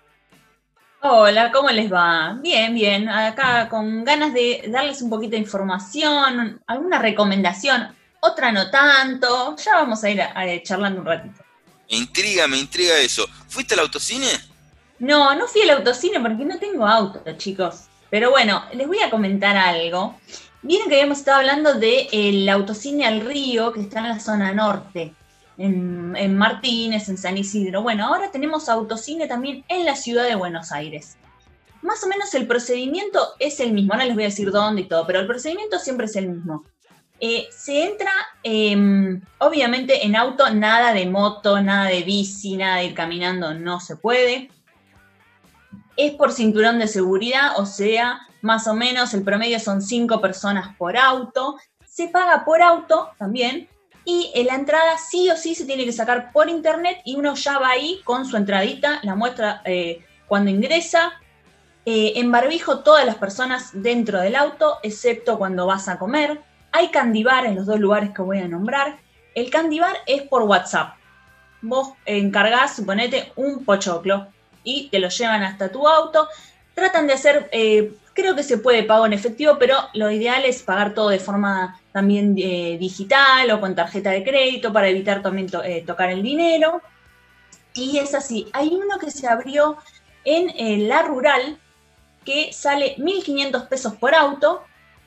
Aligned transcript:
Hola, 1.02 1.50
¿cómo 1.54 1.70
les 1.70 1.92
va? 1.92 2.38
Bien, 2.42 2.74
bien. 2.74 3.08
Acá 3.08 3.70
con 3.70 4.04
ganas 4.04 4.34
de 4.34 4.66
darles 4.68 5.02
un 5.02 5.10
poquito 5.10 5.32
de 5.32 5.38
información, 5.38 6.62
alguna 6.68 7.00
recomendación, 7.00 7.96
otra 8.20 8.52
no 8.52 8.70
tanto. 8.70 9.56
Ya 9.56 9.76
vamos 9.76 10.04
a 10.04 10.10
ir 10.10 10.22
charlando 10.64 11.00
un 11.00 11.06
ratito. 11.06 11.49
Me 11.90 11.98
intriga, 11.98 12.48
me 12.48 12.58
intriga 12.58 12.98
eso. 13.00 13.28
¿Fuiste 13.48 13.74
al 13.74 13.82
autocine? 13.82 14.28
No, 15.00 15.34
no 15.36 15.48
fui 15.48 15.62
al 15.62 15.72
autocine 15.72 16.20
porque 16.20 16.46
no 16.46 16.60
tengo 16.60 16.86
auto, 16.86 17.22
chicos. 17.38 17.86
Pero 18.10 18.32
bueno, 18.32 18.64
les 18.74 18.88
voy 18.88 19.00
a 19.00 19.10
comentar 19.10 19.58
algo. 19.58 20.16
Vieron 20.62 20.90
que 20.90 20.96
habíamos 20.96 21.20
estado 21.20 21.38
hablando 21.38 21.74
del 21.74 22.48
autocine 22.50 23.08
al 23.08 23.22
río, 23.22 23.72
que 23.72 23.82
está 23.82 24.00
en 24.00 24.10
la 24.10 24.20
zona 24.20 24.54
norte, 24.54 25.14
en, 25.58 26.16
en, 26.18 26.38
Martínez, 26.38 27.08
en 27.08 27.18
San 27.18 27.38
Isidro. 27.38 27.82
Bueno, 27.82 28.08
ahora 28.08 28.30
tenemos 28.30 28.68
autocine 28.68 29.28
también 29.28 29.64
en 29.70 29.86
la 29.86 29.96
ciudad 29.96 30.26
de 30.26 30.36
Buenos 30.36 30.72
Aires. 30.72 31.18
Más 31.82 32.04
o 32.04 32.08
menos 32.08 32.34
el 32.34 32.46
procedimiento 32.46 33.20
es 33.40 33.62
el 33.62 33.72
mismo, 33.72 33.94
ahora 33.94 34.06
les 34.06 34.16
voy 34.16 34.24
a 34.24 34.28
decir 34.28 34.52
dónde 34.52 34.82
y 34.82 34.88
todo, 34.88 35.08
pero 35.08 35.22
el 35.22 35.28
procedimiento 35.28 35.80
siempre 35.80 36.08
es 36.08 36.16
el 36.18 36.28
mismo. 36.28 36.66
Eh, 37.22 37.50
se 37.52 37.84
entra, 37.84 38.12
em, 38.44 39.22
obviamente, 39.40 40.06
en 40.06 40.16
auto, 40.16 40.50
nada 40.52 40.94
de 40.94 41.06
moto, 41.06 41.62
nada 41.62 41.90
de 41.90 42.04
bici, 42.04 42.56
nada 42.56 42.78
de 42.78 42.86
ir 42.86 42.94
caminando, 42.94 43.54
no 43.54 43.80
se 43.80 43.98
puede. 43.98 44.50
Es 45.98 46.14
por 46.14 46.32
cinturón 46.32 46.80
de 46.80 46.88
seguridad, 46.88 47.60
o 47.60 47.66
sea, 47.66 48.22
más 48.42 48.68
o 48.68 48.74
menos 48.74 49.14
el 49.14 49.24
promedio 49.24 49.60
son 49.60 49.82
cinco 49.82 50.22
personas 50.22 50.76
por 50.78 50.96
auto. 50.96 51.58
Se 51.86 52.08
paga 52.08 52.46
por 52.46 52.62
auto 52.62 53.10
también. 53.18 53.68
Y 54.06 54.32
en 54.34 54.48
la 54.48 54.56
entrada 54.56 54.98
sí 54.98 55.30
o 55.30 55.36
sí 55.36 55.56
se 55.56 55.66
tiene 55.66 55.84
que 55.84 55.92
sacar 55.92 56.32
por 56.32 56.50
internet 56.50 57.00
y 57.04 57.16
uno 57.16 57.36
ya 57.36 57.60
va 57.60 57.72
ahí 57.72 58.00
con 58.06 58.26
su 58.26 58.38
entradita, 58.38 59.00
la 59.04 59.16
muestra 59.16 59.62
eh, 59.66 60.06
cuando 60.28 60.50
ingresa. 60.50 61.14
Eh, 61.86 62.14
en 62.16 62.32
barbijo 62.32 62.80
todas 62.80 63.06
las 63.06 63.16
personas 63.16 63.72
dentro 63.74 64.20
del 64.20 64.36
auto, 64.36 64.78
excepto 64.84 65.38
cuando 65.38 65.66
vas 65.66 65.88
a 65.90 65.98
comer 65.98 66.42
hay 66.72 66.90
candibar 66.90 67.46
en 67.46 67.56
los 67.56 67.66
dos 67.66 67.80
lugares 67.80 68.12
que 68.12 68.22
voy 68.22 68.40
a 68.40 68.48
nombrar. 68.48 68.98
El 69.36 69.50
candibar 69.50 69.96
es 70.06 70.24
por 70.24 70.44
WhatsApp. 70.44 70.96
Vos 71.62 71.94
encargás, 72.06 72.76
suponete, 72.76 73.32
un 73.36 73.66
pochoclo 73.66 74.28
y 74.64 74.90
te 74.90 75.00
lo 75.00 75.10
llevan 75.10 75.44
hasta 75.44 75.72
tu 75.72 75.88
auto. 75.88 76.28
Tratan 76.74 77.08
de 77.08 77.14
hacer, 77.14 77.50
eh, 77.52 77.94
creo 78.14 78.36
que 78.36 78.44
se 78.44 78.58
puede 78.58 78.84
pago 78.84 79.06
en 79.06 79.14
efectivo, 79.14 79.58
pero 79.60 79.76
lo 79.94 80.10
ideal 80.10 80.46
es 80.46 80.64
pagar 80.64 80.94
todo 80.94 81.10
de 81.10 81.20
forma 81.20 81.80
también 81.92 82.36
eh, 82.38 82.78
digital 82.80 83.52
o 83.52 83.60
con 83.60 83.76
tarjeta 83.76 84.12
de 84.12 84.24
crédito 84.24 84.72
para 84.72 84.88
evitar 84.88 85.22
también 85.22 85.48
eh, 85.66 85.84
tocar 85.86 86.10
el 86.12 86.24
dinero. 86.24 86.82
Y 87.74 87.98
es 87.98 88.14
así, 88.16 88.48
hay 88.54 88.70
uno 88.70 88.98
que 89.00 89.12
se 89.12 89.28
abrió 89.28 89.78
en 90.26 90.88
la 90.88 91.02
rural 91.02 91.58
que 92.26 92.52
sale 92.54 92.96
1.500 92.98 93.68
pesos 93.68 93.96
por 93.96 94.14
auto 94.14 94.64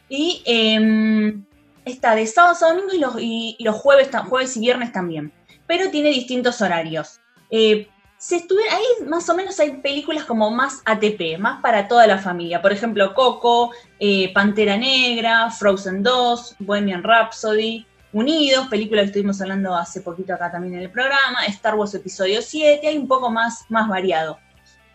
y 0.08 0.42
em, 0.44 1.44
está 1.84 2.14
de 2.14 2.26
sábado 2.26 2.56
a 2.64 2.68
domingo 2.68 2.92
y 2.94 2.98
los, 2.98 3.14
y, 3.18 3.56
los 3.60 3.76
jueves, 3.76 4.10
jueves 4.28 4.56
y 4.56 4.60
viernes 4.60 4.92
también, 4.92 5.32
pero 5.66 5.90
tiene 5.90 6.10
distintos 6.10 6.60
horarios. 6.60 7.20
Eh, 7.50 7.88
se 8.22 8.36
ahí 8.36 9.06
más 9.08 9.28
o 9.28 9.34
menos 9.34 9.58
hay 9.58 9.78
películas 9.78 10.24
como 10.24 10.48
más 10.52 10.80
ATP, 10.84 11.38
más 11.40 11.60
para 11.60 11.88
toda 11.88 12.06
la 12.06 12.18
familia. 12.18 12.62
Por 12.62 12.70
ejemplo, 12.72 13.14
Coco, 13.14 13.72
eh, 13.98 14.32
Pantera 14.32 14.76
Negra, 14.76 15.50
Frozen 15.50 16.04
2, 16.04 16.56
Bohemian 16.60 17.02
Rhapsody, 17.02 17.84
Unidos, 18.12 18.68
película 18.68 19.00
que 19.00 19.06
estuvimos 19.06 19.40
hablando 19.40 19.74
hace 19.74 20.02
poquito 20.02 20.34
acá 20.34 20.52
también 20.52 20.74
en 20.74 20.82
el 20.82 20.90
programa, 20.90 21.44
Star 21.48 21.74
Wars 21.74 21.94
Episodio 21.94 22.42
7, 22.42 22.86
hay 22.86 22.96
un 22.96 23.08
poco 23.08 23.30
más, 23.30 23.64
más 23.70 23.88
variado. 23.88 24.38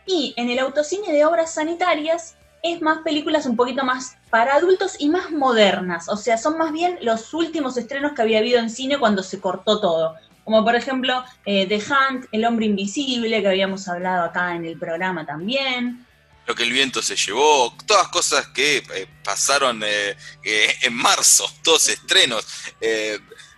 Y 0.05 0.33
en 0.37 0.49
el 0.49 0.59
autocine 0.59 1.11
de 1.11 1.25
obras 1.25 1.55
sanitarias 1.55 2.37
es 2.63 2.81
más 2.81 2.99
películas 2.99 3.45
un 3.45 3.55
poquito 3.55 3.83
más 3.83 4.16
para 4.29 4.55
adultos 4.55 4.95
y 4.99 5.09
más 5.09 5.31
modernas, 5.31 6.09
o 6.09 6.17
sea, 6.17 6.37
son 6.37 6.57
más 6.57 6.71
bien 6.73 6.97
los 7.01 7.33
últimos 7.33 7.77
estrenos 7.77 8.11
que 8.13 8.21
había 8.21 8.39
habido 8.39 8.59
en 8.59 8.69
cine 8.69 8.97
cuando 8.97 9.23
se 9.23 9.39
cortó 9.39 9.79
todo, 9.79 10.15
como 10.43 10.63
por 10.63 10.75
ejemplo 10.75 11.23
eh, 11.45 11.65
The 11.67 11.77
Hunt, 11.77 12.25
El 12.31 12.45
hombre 12.45 12.65
invisible, 12.65 13.41
que 13.41 13.47
habíamos 13.47 13.87
hablado 13.87 14.25
acá 14.25 14.55
en 14.55 14.65
el 14.65 14.77
programa 14.77 15.25
también. 15.25 16.05
Lo 16.45 16.55
que 16.55 16.63
el 16.63 16.71
viento 16.71 17.01
se 17.01 17.15
llevó, 17.15 17.73
todas 17.85 18.07
cosas 18.09 18.47
que 18.47 18.77
eh, 18.77 19.07
pasaron 19.23 19.81
eh, 19.83 20.15
en 20.43 20.93
marzo, 20.93 21.45
todos 21.63 21.87
estrenos, 21.89 22.45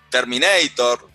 Terminator. 0.09 1.09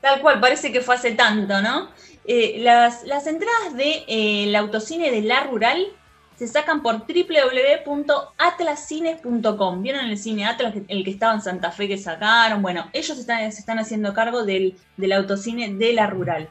Tal 0.00 0.20
cual, 0.20 0.40
parece 0.40 0.72
que 0.72 0.80
fue 0.80 0.94
hace 0.94 1.12
tanto, 1.12 1.60
¿no? 1.60 1.90
las, 2.26 3.04
las 3.04 3.26
entradas 3.26 3.74
del 3.74 4.04
de, 4.06 4.56
autocine 4.56 5.10
de 5.10 5.22
La 5.22 5.44
Rural 5.44 5.97
se 6.38 6.46
sacan 6.46 6.82
por 6.82 7.00
www.atlascines.com. 7.00 9.82
¿Vieron 9.82 10.06
el 10.06 10.16
cine 10.16 10.46
Atlas, 10.46 10.72
el 10.86 11.04
que 11.04 11.10
estaba 11.10 11.34
en 11.34 11.42
Santa 11.42 11.72
Fe 11.72 11.88
que 11.88 11.98
sacaron? 11.98 12.62
Bueno, 12.62 12.88
ellos 12.92 13.18
están, 13.18 13.50
se 13.50 13.58
están 13.58 13.80
haciendo 13.80 14.14
cargo 14.14 14.44
del, 14.44 14.76
autocine 15.12 15.74
de 15.74 15.92
la 15.92 16.06
rural. 16.06 16.48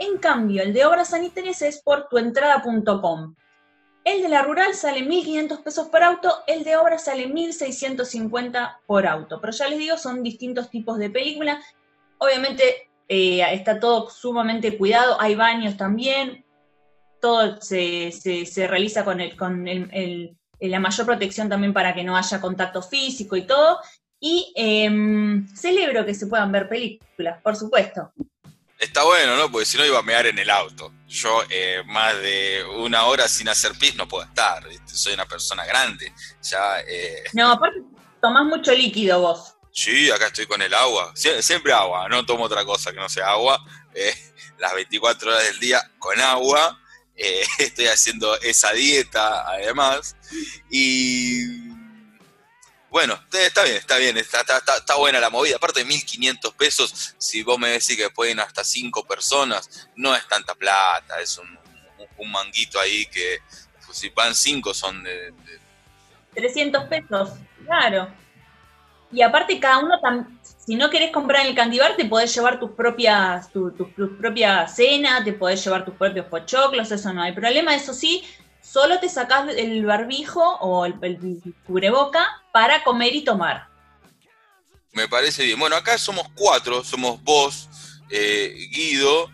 En 0.00 0.16
cambio, 0.16 0.62
el 0.62 0.72
de 0.72 0.86
obras 0.86 1.10
sanitarias 1.10 1.60
es 1.60 1.82
por 1.82 2.08
tuentrada.com. 2.08 3.34
El 4.04 4.22
de 4.22 4.28
la 4.30 4.40
rural 4.40 4.72
sale 4.72 5.06
1.500 5.06 5.62
pesos 5.62 5.88
por 5.88 6.02
auto, 6.02 6.32
el 6.46 6.64
de 6.64 6.78
obras 6.78 7.04
sale 7.04 7.28
1.650 7.28 8.78
por 8.86 9.06
auto. 9.06 9.38
Pero 9.38 9.52
ya 9.52 9.68
les 9.68 9.78
digo, 9.78 9.98
son 9.98 10.22
distintos 10.22 10.70
tipos 10.70 10.96
de 10.96 11.10
película. 11.10 11.60
Obviamente 12.18 12.88
eh, 13.08 13.42
está 13.52 13.80
todo 13.80 14.08
sumamente 14.08 14.78
cuidado, 14.78 15.20
hay 15.20 15.34
baños 15.34 15.76
también, 15.76 16.45
todo 17.20 17.60
se, 17.60 18.12
se, 18.12 18.66
realiza 18.66 19.04
con, 19.04 19.20
el, 19.20 19.36
con 19.36 19.66
el, 19.68 20.36
la 20.60 20.80
mayor 20.80 21.06
protección 21.06 21.48
también 21.48 21.72
para 21.72 21.94
que 21.94 22.04
no 22.04 22.16
haya 22.16 22.40
contacto 22.40 22.82
físico 22.82 23.36
y 23.36 23.46
todo. 23.46 23.80
Y 24.18 24.52
em, 24.56 25.46
celebro 25.54 26.04
que 26.04 26.14
se 26.14 26.26
puedan 26.26 26.50
ver 26.50 26.68
películas, 26.68 27.40
por 27.42 27.54
supuesto. 27.54 28.12
Está 28.78 29.04
bueno, 29.04 29.36
¿no? 29.36 29.50
Porque 29.50 29.64
si 29.64 29.78
no 29.78 29.86
iba 29.86 29.98
a 29.98 30.02
mear 30.02 30.26
en 30.26 30.38
el 30.38 30.50
auto. 30.50 30.92
Yo 31.06 31.42
eh, 31.48 31.82
más 31.86 32.14
de 32.16 32.64
una 32.78 33.04
hora 33.06 33.26
sin 33.28 33.48
hacer 33.48 33.72
pis 33.78 33.96
no 33.96 34.06
puedo 34.06 34.24
estar. 34.24 34.62
Soy 34.86 35.14
una 35.14 35.26
persona 35.26 35.64
grande. 35.64 36.12
Ya, 36.42 36.80
eh, 36.80 37.24
No, 37.32 37.52
aparte 37.52 37.80
tomás 38.20 38.44
mucho 38.44 38.72
líquido 38.72 39.20
vos. 39.20 39.54
Sí, 39.72 40.10
acá 40.10 40.26
estoy 40.26 40.46
con 40.46 40.60
el 40.62 40.72
agua. 40.74 41.12
siempre 41.14 41.72
agua, 41.72 42.08
no 42.08 42.24
tomo 42.24 42.44
otra 42.44 42.64
cosa 42.64 42.92
que 42.92 42.98
no 42.98 43.08
sea 43.08 43.30
agua. 43.30 43.62
Eh, 43.94 44.14
las 44.58 44.74
24 44.74 45.30
horas 45.30 45.44
del 45.44 45.58
día 45.58 45.80
con 45.98 46.18
agua. 46.20 46.78
Eh, 47.16 47.44
estoy 47.58 47.86
haciendo 47.86 48.38
esa 48.40 48.72
dieta 48.72 49.48
además. 49.48 50.16
Y 50.70 51.66
bueno, 52.90 53.18
está 53.30 53.62
bien, 53.64 53.76
está 53.76 53.96
bien, 53.98 54.16
está, 54.16 54.40
está, 54.40 54.96
buena 54.96 55.20
la 55.20 55.30
movida. 55.30 55.56
Aparte 55.56 55.84
de 55.84 55.86
1.500 55.86 56.54
pesos, 56.54 57.14
si 57.18 57.42
vos 57.42 57.58
me 57.58 57.68
decís 57.68 57.96
que 57.96 58.08
pueden 58.10 58.40
hasta 58.40 58.64
5 58.64 59.04
personas, 59.06 59.88
no 59.96 60.14
es 60.14 60.26
tanta 60.28 60.54
plata, 60.54 61.20
es 61.20 61.38
un, 61.38 61.56
manguito 62.30 62.80
ahí 62.80 63.04
que 63.06 63.40
pues, 63.84 63.98
si 63.98 64.08
van 64.08 64.34
5 64.34 64.72
son 64.72 65.04
de, 65.04 65.34
300 66.34 66.84
pesos, 66.84 67.30
claro. 67.64 68.10
Y 69.12 69.22
aparte 69.22 69.60
cada 69.60 69.78
uno 69.78 70.00
si 70.66 70.74
no 70.74 70.90
querés 70.90 71.12
comprar 71.12 71.42
en 71.42 71.50
el 71.50 71.54
Candibar, 71.54 71.94
te 71.96 72.06
podés 72.06 72.34
llevar 72.34 72.58
tus 72.58 72.72
propias, 72.72 73.52
tu, 73.52 73.70
tu, 73.70 73.88
propia 74.18 74.66
cena, 74.66 75.22
te 75.22 75.32
podés 75.32 75.62
llevar 75.62 75.84
tus 75.84 75.94
propios 75.94 76.26
pochoclos, 76.26 76.90
eso 76.90 77.12
no 77.12 77.22
hay 77.22 77.32
problema. 77.32 77.72
Eso 77.76 77.94
sí, 77.94 78.24
solo 78.60 78.98
te 78.98 79.08
sacás 79.08 79.48
el 79.56 79.86
barbijo 79.86 80.42
o 80.56 80.84
el, 80.84 80.94
cubreboca 81.66 82.42
para 82.52 82.82
comer 82.82 83.14
y 83.14 83.22
tomar. 83.22 83.68
Me 84.92 85.06
parece 85.06 85.44
bien. 85.44 85.56
Bueno, 85.56 85.76
acá 85.76 85.98
somos 85.98 86.26
cuatro, 86.34 86.82
somos 86.82 87.22
vos, 87.22 87.68
eh, 88.10 88.52
Guido, 88.72 89.30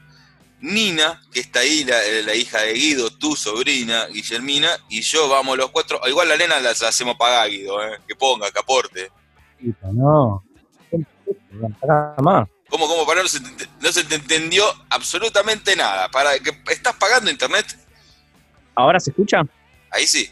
Nina, 0.61 1.23
que 1.33 1.41
está 1.41 1.61
ahí, 1.61 1.83
la, 1.85 2.35
hija 2.35 2.61
de 2.61 2.75
Guido, 2.75 3.09
tu 3.11 3.37
sobrina, 3.37 4.07
Guillermina, 4.09 4.69
y 4.91 5.01
yo 5.01 5.31
vamos 5.31 5.57
los 5.57 5.71
cuatro. 5.71 5.99
Igual 6.07 6.29
la 6.29 6.37
nena 6.37 6.61
la, 6.61 6.71
hacemos 6.73 7.17
pagar, 7.17 7.49
Guido, 7.49 7.83
¿eh? 7.83 8.01
que 8.07 8.15
ponga, 8.17 8.51
que 8.51 8.59
aporte. 8.59 9.11
No, 9.93 10.45
más. 12.23 12.49
¿Cómo, 12.69 12.87
cómo? 12.87 13.07
Para 13.07 13.23
no 13.23 13.29
se, 13.29 13.41
no 13.41 13.93
se 13.93 14.05
te 14.05 14.15
entendió 14.15 14.65
absolutamente 14.89 15.77
nada. 15.77 16.09
Para 16.09 16.39
que 16.39 16.51
¿Estás 16.73 16.97
pagando 16.97 17.31
internet? 17.31 17.67
¿Ahora 18.75 18.99
se 18.99 19.11
escucha? 19.11 19.43
Ahí 19.91 20.07
sí. 20.07 20.29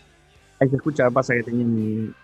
Ahí 0.59 0.69
se 0.69 0.77
escucha, 0.77 1.05
que 1.05 1.11
pasa 1.11 1.35
que 1.35 1.43
tenía 1.43 1.67
un, 1.67 2.15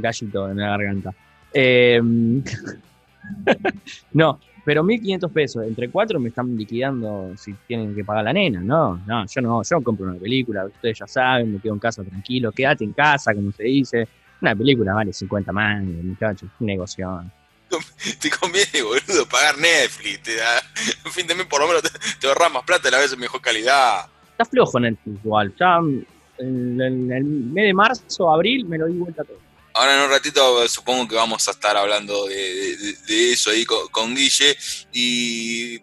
gallito 0.00 0.48
en 0.48 0.58
la 0.58 0.68
garganta. 0.68 1.12
Eh, 1.52 2.00
no, 4.12 4.40
pero 4.64 4.82
1.500 4.82 5.30
pesos, 5.30 5.64
entre 5.64 5.90
cuatro 5.90 6.18
me 6.18 6.28
están 6.28 6.56
liquidando 6.56 7.32
si 7.36 7.52
tienen 7.66 7.94
que 7.94 8.04
pagar 8.04 8.24
la 8.24 8.32
nena, 8.32 8.60
¿no? 8.60 9.00
No, 9.06 9.26
yo 9.26 9.40
no, 9.42 9.62
yo 9.62 9.82
compro 9.82 10.06
una 10.06 10.18
película, 10.18 10.64
ustedes 10.64 10.98
ya 10.98 11.06
saben, 11.06 11.52
me 11.52 11.60
quedo 11.60 11.74
en 11.74 11.78
casa 11.78 12.02
tranquilo, 12.02 12.50
quédate 12.50 12.84
en 12.84 12.92
casa, 12.92 13.34
como 13.34 13.52
se 13.52 13.64
dice. 13.64 14.08
Una 14.40 14.54
película 14.54 14.94
vale 14.94 15.12
50 15.12 15.52
mangos, 15.52 16.04
muchachos, 16.04 16.48
negocio 16.60 17.24
te 18.20 18.30
conviene, 18.30 18.82
boludo, 18.82 19.26
pagar 19.28 19.58
Netflix. 19.58 20.22
Te 20.22 20.36
da, 20.36 20.62
en 21.04 21.12
fin 21.12 21.26
mes 21.26 21.46
por 21.46 21.60
lo 21.60 21.68
menos 21.68 21.82
te, 22.20 22.26
ahorras 22.26 22.52
más 22.52 22.64
plata 22.64 22.88
y 22.88 22.90
la 22.90 22.98
vez 22.98 23.12
en 23.12 23.20
mejor 23.20 23.40
calidad. 23.40 24.06
Está 24.32 24.44
flojo 24.44 24.80
Netflix 24.80 25.24
igual. 25.24 25.54
Ya 25.58 25.78
en, 26.38 26.80
el 26.80 27.24
mes 27.24 27.64
de 27.66 27.74
marzo, 27.74 28.32
abril, 28.32 28.66
me 28.66 28.78
lo 28.78 28.86
di 28.86 28.98
vuelta 28.98 29.24
todo. 29.24 29.38
Ahora 29.76 29.96
en 29.96 30.04
un 30.04 30.10
ratito 30.10 30.68
supongo 30.68 31.08
que 31.08 31.16
vamos 31.16 31.48
a 31.48 31.50
estar 31.50 31.76
hablando 31.76 32.26
de, 32.26 33.32
eso 33.32 33.50
ahí 33.50 33.64
con, 33.64 34.14
Guille. 34.14 34.56
Y 34.92 35.80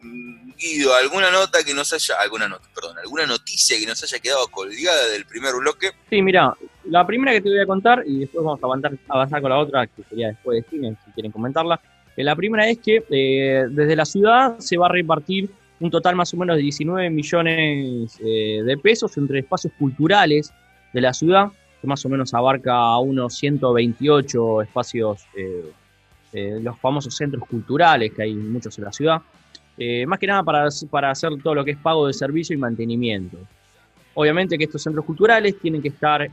Guido, 0.55 0.95
¿alguna 0.95 1.29
nota 1.29 1.61
que 1.63 1.73
nos 1.73 1.91
haya, 1.91 2.15
alguna 2.21 2.47
nota, 2.47 2.69
perdón, 2.73 2.97
alguna 2.99 3.25
noticia 3.25 3.77
que 3.77 3.85
nos 3.85 4.01
haya 4.01 4.19
quedado 4.19 4.47
colgada 4.47 5.07
del 5.07 5.25
primer 5.25 5.55
bloque? 5.55 5.91
Sí, 6.09 6.21
mira, 6.21 6.55
la 6.85 7.05
primera 7.05 7.31
que 7.31 7.41
te 7.41 7.49
voy 7.49 7.59
a 7.59 7.65
contar, 7.65 8.03
y 8.05 8.19
después 8.19 8.43
vamos 8.43 8.61
a 8.61 8.65
avanzar, 9.13 9.41
con 9.41 9.49
la 9.49 9.59
otra, 9.59 9.87
que 9.87 10.03
sería 10.03 10.29
después 10.29 10.57
de 10.57 10.67
Steven, 10.67 10.97
si 11.05 11.11
quieren 11.11 11.31
comentarla. 11.31 11.79
Eh, 12.15 12.23
la 12.23 12.35
primera 12.35 12.67
es 12.67 12.79
que 12.79 13.03
eh, 13.09 13.65
desde 13.69 13.95
la 13.95 14.05
ciudad 14.05 14.57
se 14.59 14.77
va 14.77 14.87
a 14.87 14.89
repartir 14.89 15.49
un 15.79 15.89
total 15.89 16.15
más 16.15 16.33
o 16.33 16.37
menos 16.37 16.57
de 16.57 16.63
19 16.63 17.09
millones 17.09 18.19
eh, 18.23 18.61
de 18.63 18.77
pesos 18.77 19.17
entre 19.17 19.39
espacios 19.39 19.73
culturales 19.77 20.53
de 20.93 21.01
la 21.01 21.13
ciudad, 21.13 21.47
que 21.79 21.87
más 21.87 22.05
o 22.05 22.09
menos 22.09 22.33
abarca 22.33 22.97
unos 22.99 23.35
128 23.35 24.61
espacios, 24.61 25.25
los 26.33 26.79
famosos 26.79 27.15
centros 27.15 27.47
culturales, 27.47 28.11
que 28.13 28.21
hay 28.21 28.35
muchos 28.35 28.77
en 28.77 28.83
la 28.83 28.91
ciudad, 28.91 29.21
más 30.05 30.19
que 30.19 30.27
nada 30.27 30.43
para, 30.43 30.67
para 30.91 31.09
hacer 31.09 31.31
todo 31.41 31.55
lo 31.55 31.65
que 31.65 31.71
es 31.71 31.77
pago 31.77 32.05
de 32.05 32.13
servicio 32.13 32.53
y 32.53 32.59
mantenimiento. 32.59 33.37
Obviamente 34.13 34.57
que 34.57 34.65
estos 34.65 34.83
centros 34.83 35.05
culturales 35.05 35.57
tienen 35.59 35.81
que 35.81 35.87
estar 35.87 36.29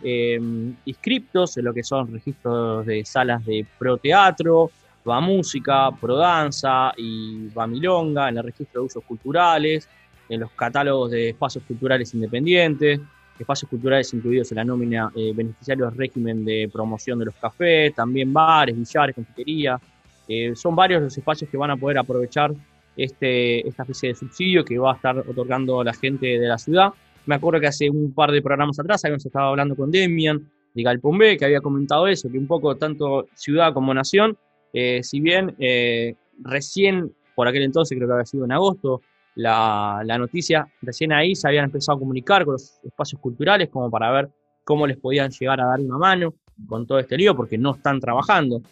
inscriptos 0.84 1.56
en 1.58 1.64
lo 1.64 1.72
que 1.72 1.84
son 1.84 2.12
registros 2.12 2.84
de 2.84 3.04
salas 3.04 3.44
de 3.46 3.64
proteatro, 3.78 4.70
va 5.08 5.20
música, 5.20 5.90
pro 5.92 6.16
danza 6.16 6.92
y 6.96 7.48
va 7.48 7.66
milonga, 7.66 8.28
en 8.28 8.38
el 8.38 8.44
registro 8.44 8.82
de 8.82 8.86
usos 8.86 9.04
culturales, 9.04 9.88
en 10.28 10.40
los 10.40 10.50
catálogos 10.52 11.10
de 11.10 11.30
espacios 11.30 11.64
culturales 11.64 12.12
independientes, 12.14 13.00
espacios 13.38 13.69
culturales 13.70 14.12
incluidos 14.12 14.50
en 14.52 14.56
la 14.56 14.64
nómina 14.64 15.10
eh, 15.14 15.32
beneficiarios 15.34 15.96
régimen 15.96 16.44
de 16.44 16.69
promoción 16.72 17.19
de 17.19 17.26
los 17.26 17.34
cafés, 17.36 17.94
también 17.94 18.32
bares, 18.32 18.76
billares, 18.76 19.14
confiterías. 19.14 19.81
Eh, 20.26 20.54
son 20.54 20.76
varios 20.76 21.02
los 21.02 21.16
espacios 21.16 21.48
que 21.50 21.56
van 21.56 21.70
a 21.70 21.76
poder 21.76 21.98
aprovechar 21.98 22.52
este, 22.96 23.66
esta 23.66 23.84
especie 23.84 24.10
de 24.10 24.14
subsidio 24.16 24.64
que 24.64 24.78
va 24.78 24.92
a 24.92 24.96
estar 24.96 25.19
otorgando 25.19 25.82
la 25.82 25.94
gente 25.94 26.26
de 26.26 26.46
la 26.46 26.58
ciudad. 26.58 26.92
Me 27.28 27.34
acuerdo 27.34 27.60
que 27.60 27.66
hace 27.66 27.90
un 27.90 28.14
par 28.14 28.32
de 28.32 28.40
programas 28.40 28.80
atrás 28.80 29.04
habíamos 29.04 29.26
estado 29.26 29.48
hablando 29.48 29.76
con 29.76 29.90
Demian 29.90 30.50
de 30.72 30.82
Galpombé, 30.82 31.36
que 31.36 31.44
había 31.44 31.60
comentado 31.60 32.06
eso, 32.08 32.30
que 32.30 32.38
un 32.38 32.46
poco 32.46 32.75
tanto 32.76 33.28
ciudad 33.34 33.75
como 33.75 33.92
nación 33.92 34.38
eh, 34.72 35.02
si 35.02 35.20
bien 35.20 35.54
eh, 35.58 36.14
recién, 36.42 37.12
por 37.34 37.46
aquel 37.46 37.64
entonces, 37.64 37.98
creo 37.98 38.08
que 38.08 38.14
había 38.14 38.25
sido 38.25 38.46
en 38.46 38.52
agosto, 38.52 39.02
la, 39.34 40.02
noticia, 40.19 40.66
recién 40.80 41.12
ahí 41.12 41.34
se 41.34 41.46
habían 41.46 41.66
empezado 41.66 41.96
a 41.96 42.00
comunicar 42.00 42.46
con 42.46 42.52
los 42.52 42.80
espacios 42.82 43.20
culturales 43.20 43.69
como 43.69 43.90
para 43.90 44.10
ver 44.10 44.31
cómo 44.64 44.86
les 44.86 44.96
podían 44.96 45.31
llegar 45.31 45.60
a 45.60 45.66
dar 45.66 45.81
una 45.81 45.98
mano 45.98 46.32
con 46.66 46.86
todo 46.86 46.98
este 46.98 47.19
lío, 47.19 47.36
porque 47.36 47.58
no 47.58 47.74
están 47.74 48.00
trabajando. 48.00 48.62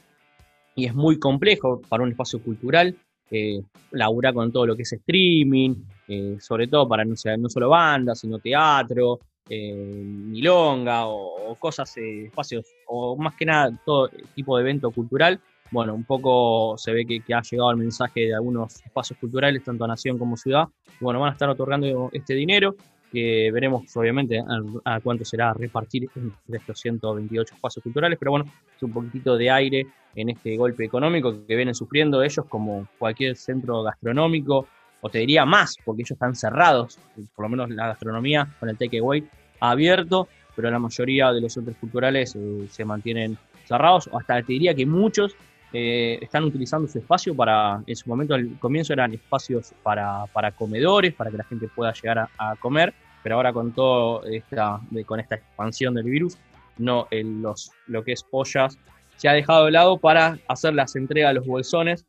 Y 0.75 0.87
es 0.87 0.95
muy 0.95 1.19
complejo 1.19 1.83
para 1.91 2.03
un 2.03 2.09
espacio 2.09 2.43
cultural 2.43 2.97
eh, 3.31 3.61
laburar 3.91 4.33
con 4.33 4.51
todo 4.51 4.67
lo 4.67 4.77
que 4.77 4.83
es 4.83 4.93
streaming, 4.95 5.75
eh, 6.09 6.37
sobre 6.41 6.69
todo 6.69 6.89
para 6.89 7.05
no, 7.05 7.15
no 7.39 7.49
solo 7.49 7.69
bandas, 7.69 8.21
sino 8.21 8.39
teatro, 8.39 9.21
milonga 9.49 11.07
o, 11.07 11.55
cosas, 11.59 11.97
espacios, 11.97 12.67
o 12.87 13.17
más 13.17 13.35
que 13.37 13.45
nada 13.45 13.71
todo 13.85 14.11
tipo 14.35 14.57
de 14.57 14.63
evento 14.63 14.91
cultural 14.91 15.41
bueno, 15.71 15.95
un 15.95 16.05
poco 16.05 16.77
se 16.79 16.93
ve 16.93 17.07
que, 17.07 17.35
ha 17.35 17.43
llegado 17.43 17.71
el 17.71 17.77
mensaje 17.77 18.21
de 18.21 18.35
algunos 18.35 18.77
espacios 18.85 19.19
culturales, 19.19 19.65
tanto 19.65 19.85
a 19.85 19.89
Nación 19.89 20.19
como 20.19 20.37
Ciudad. 20.37 20.69
bueno, 21.01 21.21
van 21.21 21.31
a 21.31 21.33
estar 21.33 21.49
otorgando 21.49 22.11
este 22.13 22.35
dinero, 22.35 22.77
que 23.13 23.51
veremos 23.53 23.85
obviamente 23.97 24.43
a, 24.85 25.01
cuánto 25.01 25.25
será 25.25 25.53
repartir 25.55 26.09
de 26.15 26.59
estos 26.59 26.81
128 26.81 27.55
espacios 27.55 27.83
culturales, 27.83 28.19
pero 28.19 28.33
bueno, 28.33 28.47
es 28.75 28.83
un 28.83 28.93
poquitito 28.93 29.37
de 29.37 29.51
aire 29.51 29.87
en 30.15 30.31
este 30.31 30.57
golpe 30.57 30.85
económico 30.85 31.47
que 31.47 31.57
vienen 31.57 31.75
sufriendo 31.75 32.23
ellos 32.23 32.47
como 32.49 32.89
cualquier 32.99 33.37
centro 33.37 33.83
gastronómico, 33.83 34.67
o 35.01 35.09
te 35.09 35.19
diría 35.19 35.45
más, 35.45 35.77
porque 35.85 36.03
ellos 36.03 36.13
están 36.13 36.35
cerrados, 36.35 36.99
por 37.35 37.45
lo 37.45 37.49
menos 37.49 37.71
la 37.71 37.89
gastronomía 37.89 38.49
con 38.59 38.69
el 38.69 38.77
takeaway 38.77 39.25
abierto, 39.61 40.29
pero 40.55 40.71
la 40.71 40.79
mayoría 40.79 41.33
de 41.33 41.41
los 41.41 41.53
centros 41.53 41.77
culturales 41.77 42.35
eh, 42.35 42.67
se 42.71 42.85
mantienen 42.85 43.37
cerrados, 43.67 44.09
o 44.11 44.19
hasta 44.19 44.43
te 44.43 44.53
diría 44.53 44.75
que 44.75 44.87
muchos 44.87 45.37
eh, 45.73 46.19
están 46.23 46.45
utilizando 46.45 46.89
su 46.89 46.99
espacio 46.99 47.35
para, 47.35 47.83
en 47.87 47.97
su 47.97 48.09
momento 48.09 48.35
al 48.35 48.59
comienzo 48.59 48.93
eran 48.93 49.13
espacios 49.13 49.75
para, 49.83 50.27
para 50.33 50.53
comedores, 50.53 51.13
para 51.15 51.31
que 51.31 51.37
la 51.37 51.45
gente 51.45 51.69
pueda 51.69 51.93
llegar 51.93 52.29
a, 52.39 52.57
comer, 52.57 52.95
pero 53.23 53.37
ahora 53.37 53.53
con 53.53 53.73
todo 53.73 54.25
esta, 54.25 54.81
con 55.05 55.21
esta 55.21 55.35
expansión 55.35 55.95
del 55.95 56.05
virus, 56.05 56.39
no, 56.79 57.09
los, 57.11 57.71
lo 57.87 58.05
que 58.05 58.13
es 58.13 58.25
ollas 58.31 58.79
se 59.17 59.29
ha 59.29 59.33
dejado 59.33 59.65
de 59.65 59.73
lado 59.73 59.99
para 59.99 60.39
hacer 60.47 60.75
las 60.75 60.95
entregas 60.95 61.31
a 61.31 61.33
los 61.33 61.47
bolsones 61.47 62.07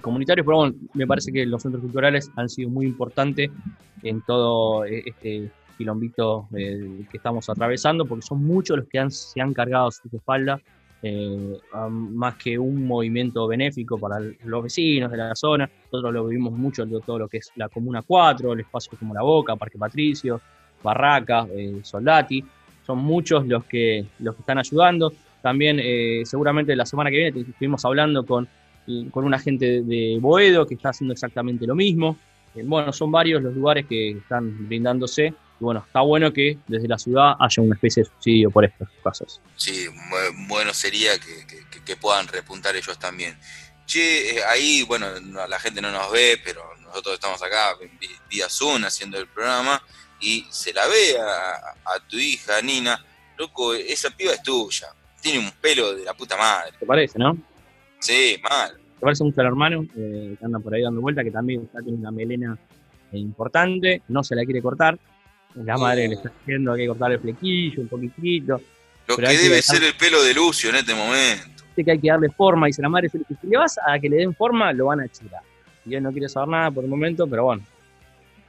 comunitarios, 0.00 0.44
pero 0.44 0.58
bueno, 0.58 0.74
me 0.94 1.06
parece 1.06 1.32
que 1.32 1.44
los 1.46 1.62
centros 1.62 1.82
culturales 1.82 2.30
han 2.36 2.48
sido 2.48 2.70
muy 2.70 2.86
importantes 2.86 3.50
en 4.02 4.20
todo 4.22 4.84
eh, 4.84 5.02
este 5.06 5.50
quilombito 5.76 6.46
eh, 6.56 7.04
que 7.10 7.16
estamos 7.16 7.48
atravesando, 7.48 8.04
porque 8.04 8.26
son 8.26 8.44
muchos 8.44 8.78
los 8.78 8.86
que 8.88 9.10
se 9.10 9.40
han 9.40 9.52
cargado 9.52 9.90
sus 9.90 10.12
espaldas 10.12 10.60
eh, 11.02 11.58
más 11.90 12.34
que 12.34 12.58
un 12.58 12.86
movimiento 12.86 13.46
benéfico 13.46 13.98
para 13.98 14.20
los 14.44 14.62
vecinos 14.62 15.10
de 15.10 15.16
la 15.16 15.34
zona. 15.34 15.70
Nosotros 15.84 16.12
lo 16.12 16.26
vivimos 16.26 16.52
mucho 16.52 16.82
en 16.82 17.00
todo 17.00 17.18
lo 17.18 17.28
que 17.28 17.38
es 17.38 17.50
la 17.56 17.68
Comuna 17.68 18.02
4, 18.02 18.52
el 18.52 18.60
espacio 18.60 18.98
como 18.98 19.14
La 19.14 19.22
Boca, 19.22 19.56
Parque 19.56 19.78
Patricio, 19.78 20.40
Barraca, 20.82 21.46
eh, 21.50 21.80
Soldati. 21.82 22.44
Son 22.86 22.98
muchos 22.98 23.46
los 23.46 23.64
que, 23.64 24.04
los 24.18 24.34
que 24.34 24.42
están 24.42 24.58
ayudando. 24.58 25.12
También 25.40 25.80
eh, 25.82 26.22
seguramente 26.24 26.76
la 26.76 26.84
semana 26.84 27.10
que 27.10 27.16
viene 27.16 27.40
estuvimos 27.40 27.82
hablando 27.86 28.26
con, 28.26 28.46
con 29.10 29.24
un 29.24 29.34
agente 29.34 29.82
de 29.82 30.18
Boedo 30.20 30.66
que 30.66 30.74
está 30.74 30.90
haciendo 30.90 31.12
exactamente 31.12 31.66
lo 31.66 31.74
mismo. 31.74 32.16
bueno, 32.64 32.92
son 32.92 33.12
varios 33.12 33.42
los 33.42 33.54
lugares 33.54 33.86
que 33.86 34.10
están 34.10 34.68
brindándose 34.68 35.34
y 35.60 35.64
bueno, 35.64 35.84
está 35.86 36.00
bueno 36.00 36.32
que 36.32 36.58
desde 36.66 36.88
la 36.88 36.98
ciudad 36.98 37.34
haya 37.38 37.62
una 37.62 37.74
especie 37.74 38.02
de 38.02 38.08
subsidio 38.08 38.50
por 38.50 38.64
estos 38.64 38.88
casos. 39.04 39.40
Sí, 39.56 39.86
bueno 40.48 40.72
sería 40.72 41.12
que, 41.18 41.96
puedan 41.96 42.28
repuntar 42.28 42.74
ellos 42.76 42.98
también. 42.98 43.36
Che, 43.84 44.36
eh, 44.36 44.44
ahí, 44.48 44.84
bueno, 44.84 45.06
la 45.48 45.58
gente 45.58 45.82
no 45.82 45.90
nos 45.90 46.10
ve, 46.12 46.40
pero 46.42 46.62
nosotros 46.80 47.14
estamos 47.14 47.42
acá 47.42 47.76
vía 48.30 48.48
Zoom 48.48 48.84
haciendo 48.84 49.18
el 49.18 49.26
programa 49.26 49.82
y 50.20 50.46
se 50.50 50.72
la 50.72 50.86
ve 50.86 51.18
a, 51.18 51.98
tu 52.08 52.16
hija, 52.16 52.62
Nina. 52.62 53.04
Loco, 53.36 53.74
esa 53.74 54.10
piba 54.10 54.32
es 54.32 54.42
tuya. 54.42 54.88
Tiene 55.20 55.40
un 55.40 55.50
pelo 55.60 55.94
de 55.94 56.04
la 56.04 56.14
puta 56.14 56.36
madre. 56.36 56.72
¿Te 56.78 56.86
parece, 56.86 57.18
no? 57.18 57.36
Sí, 58.00 58.36
mal. 58.42 58.72
Te 58.72 59.00
parece 59.00 59.24
mucho 59.24 59.40
al 59.40 59.46
hermano 59.46 59.86
eh, 59.96 60.36
que 60.38 60.44
anda 60.44 60.58
por 60.58 60.74
ahí 60.74 60.82
dando 60.82 61.00
vuelta, 61.00 61.22
que 61.22 61.30
también 61.30 61.62
está, 61.62 61.80
tiene 61.80 61.98
una 61.98 62.10
melena 62.10 62.58
importante, 63.12 64.02
no 64.08 64.22
se 64.22 64.34
la 64.34 64.44
quiere 64.44 64.60
cortar. 64.60 64.98
La 65.54 65.76
madre 65.76 66.08
le 66.08 66.14
está 66.14 66.28
haciendo, 66.28 66.72
hay 66.72 66.82
que 66.82 66.86
cortar 66.88 67.12
el 67.12 67.20
flequillo 67.20 67.82
un 67.82 67.88
poquitito. 67.88 68.60
Lo 69.08 69.16
que 69.16 69.26
debe 69.26 69.62
ser 69.62 69.82
el 69.82 69.94
pelo 69.94 70.22
de 70.22 70.34
Lucio 70.34 70.70
en 70.70 70.76
este 70.76 70.94
momento. 70.94 71.64
Que 71.74 71.90
hay 71.90 71.98
que 71.98 72.08
darle 72.08 72.28
forma, 72.30 72.66
dice 72.66 72.82
la 72.82 72.88
madre, 72.88 73.08
si 73.08 73.18
le 73.42 73.56
vas 73.56 73.78
a 73.84 73.98
que 73.98 74.08
le 74.08 74.16
den 74.16 74.34
forma, 74.34 74.72
lo 74.72 74.86
van 74.86 75.00
a 75.00 75.08
chirar. 75.08 75.40
Y 75.86 75.94
él 75.94 76.02
no 76.02 76.12
quiere 76.12 76.28
saber 76.28 76.50
nada 76.50 76.70
por 76.70 76.84
el 76.84 76.90
momento, 76.90 77.26
pero 77.26 77.44
bueno. 77.44 77.62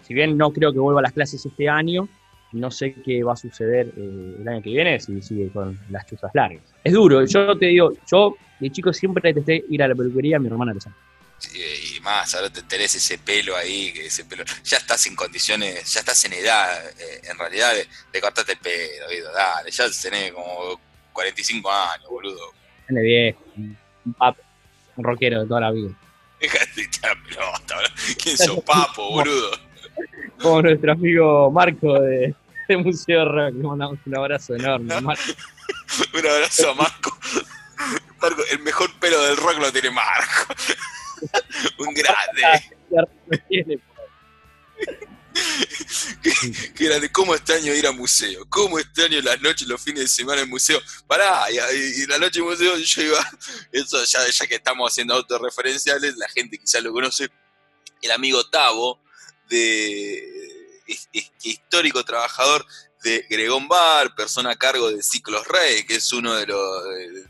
Si 0.01 0.13
bien 0.13 0.37
no 0.37 0.51
creo 0.51 0.73
que 0.73 0.79
vuelva 0.79 0.99
a 0.99 1.03
las 1.03 1.13
clases 1.13 1.45
este 1.45 1.69
año, 1.69 2.09
no 2.51 2.69
sé 2.69 2.93
qué 2.93 3.23
va 3.23 3.33
a 3.33 3.37
suceder 3.37 3.93
eh, 3.95 4.35
el 4.41 4.47
año 4.47 4.61
que 4.61 4.71
viene 4.71 4.99
si 4.99 5.21
sigue 5.21 5.49
con 5.49 5.79
las 5.89 6.05
chuzas 6.05 6.31
largas. 6.33 6.61
Es 6.83 6.93
duro, 6.93 7.23
yo 7.25 7.57
te 7.57 7.67
digo, 7.67 7.93
yo 8.11 8.35
de 8.61 8.71
chico 8.71 8.93
siempre 8.93 9.33
detesté 9.33 9.65
ir 9.69 9.81
a 9.83 9.87
la 9.87 9.95
peluquería, 9.95 10.39
mi 10.39 10.47
hermana 10.47 10.73
lo 10.73 10.79
sabe. 10.79 10.95
Sí, 11.39 11.99
más, 12.03 12.35
ahora 12.35 12.51
te 12.51 12.61
tenés 12.61 12.93
ese 12.93 13.17
pelo 13.17 13.57
ahí, 13.57 13.91
que 13.91 14.05
ese 14.05 14.25
pelo, 14.25 14.43
ya 14.63 14.77
estás 14.77 15.07
en 15.07 15.15
condiciones, 15.15 15.91
ya 15.91 16.01
estás 16.01 16.23
en 16.25 16.33
edad, 16.33 16.87
eh, 16.99 17.21
en 17.23 17.37
realidad, 17.37 17.73
de, 17.73 18.21
cortarte 18.21 18.51
el 18.51 18.59
pelo, 18.59 19.31
dale, 19.33 19.71
ya 19.71 19.85
tenés 20.01 20.31
como 20.33 20.79
45 21.11 21.71
años, 21.71 22.09
boludo. 22.09 22.53
Tiene 22.85 23.01
viejo, 23.01 23.39
un 23.55 24.13
papo, 24.13 24.39
un 24.97 25.03
rockero 25.03 25.41
de 25.41 25.47
toda 25.47 25.61
la 25.61 25.71
vida. 25.71 25.89
Déjate 26.39 26.81
echar 26.81 27.17
pelota, 27.23 27.75
¿quién 28.21 28.37
sos 28.37 28.63
papo, 28.63 29.09
boludo? 29.09 29.51
Como 30.39 30.61
nuestro 30.61 30.91
amigo 30.91 31.49
Marco 31.49 31.99
de, 32.01 32.35
Museo 32.69 33.25
Rock, 33.25 33.55
le 33.55 33.63
mandamos 33.63 33.99
un 34.05 34.15
abrazo 34.15 34.55
enorme, 34.55 35.01
Marco. 35.01 35.23
un 36.13 36.27
abrazo 36.27 36.69
a 36.69 36.75
Marco. 36.75 37.10
El 38.49 38.59
mejor 38.59 38.93
pelo 38.99 39.21
del 39.23 39.37
rock 39.37 39.57
lo 39.57 39.71
tiene 39.71 39.91
Marco. 39.91 40.53
un 41.79 41.93
grande. 41.93 43.81
Qué 46.75 46.85
grande, 46.85 47.11
cómo 47.11 47.35
extraño 47.35 47.73
ir 47.73 47.87
a 47.87 47.91
museo, 47.91 48.45
cómo 48.49 48.79
extraño 48.79 49.21
las 49.21 49.41
noches, 49.41 49.67
los 49.67 49.81
fines 49.81 50.01
de 50.01 50.07
semana 50.07 50.41
en 50.41 50.49
museo. 50.49 50.79
Pará, 51.07 51.45
y, 51.51 52.05
la 52.07 52.17
noche 52.17 52.39
en 52.39 52.45
museo 52.45 52.75
yo 52.77 53.01
iba, 53.01 53.31
eso 53.71 54.03
ya, 54.03 54.27
ya 54.27 54.47
que 54.47 54.55
estamos 54.55 54.91
haciendo 54.91 55.13
autorreferenciales, 55.13 56.17
la 56.17 56.27
gente 56.29 56.57
quizás 56.57 56.83
lo 56.83 56.91
conoce, 56.91 57.29
el 58.01 58.11
amigo 58.11 58.43
Tavo, 58.49 59.01
de 59.49 60.31
histórico 61.43 62.03
trabajador 62.03 62.65
de 63.03 63.25
Gregón 63.29 63.67
Bar, 63.67 64.13
persona 64.15 64.51
a 64.51 64.55
cargo 64.55 64.91
de 64.91 65.01
Ciclos 65.01 65.47
Rey, 65.47 65.85
que 65.85 65.95
es 65.95 66.13
uno 66.13 66.35
de 66.35 66.45
los, 66.45 66.83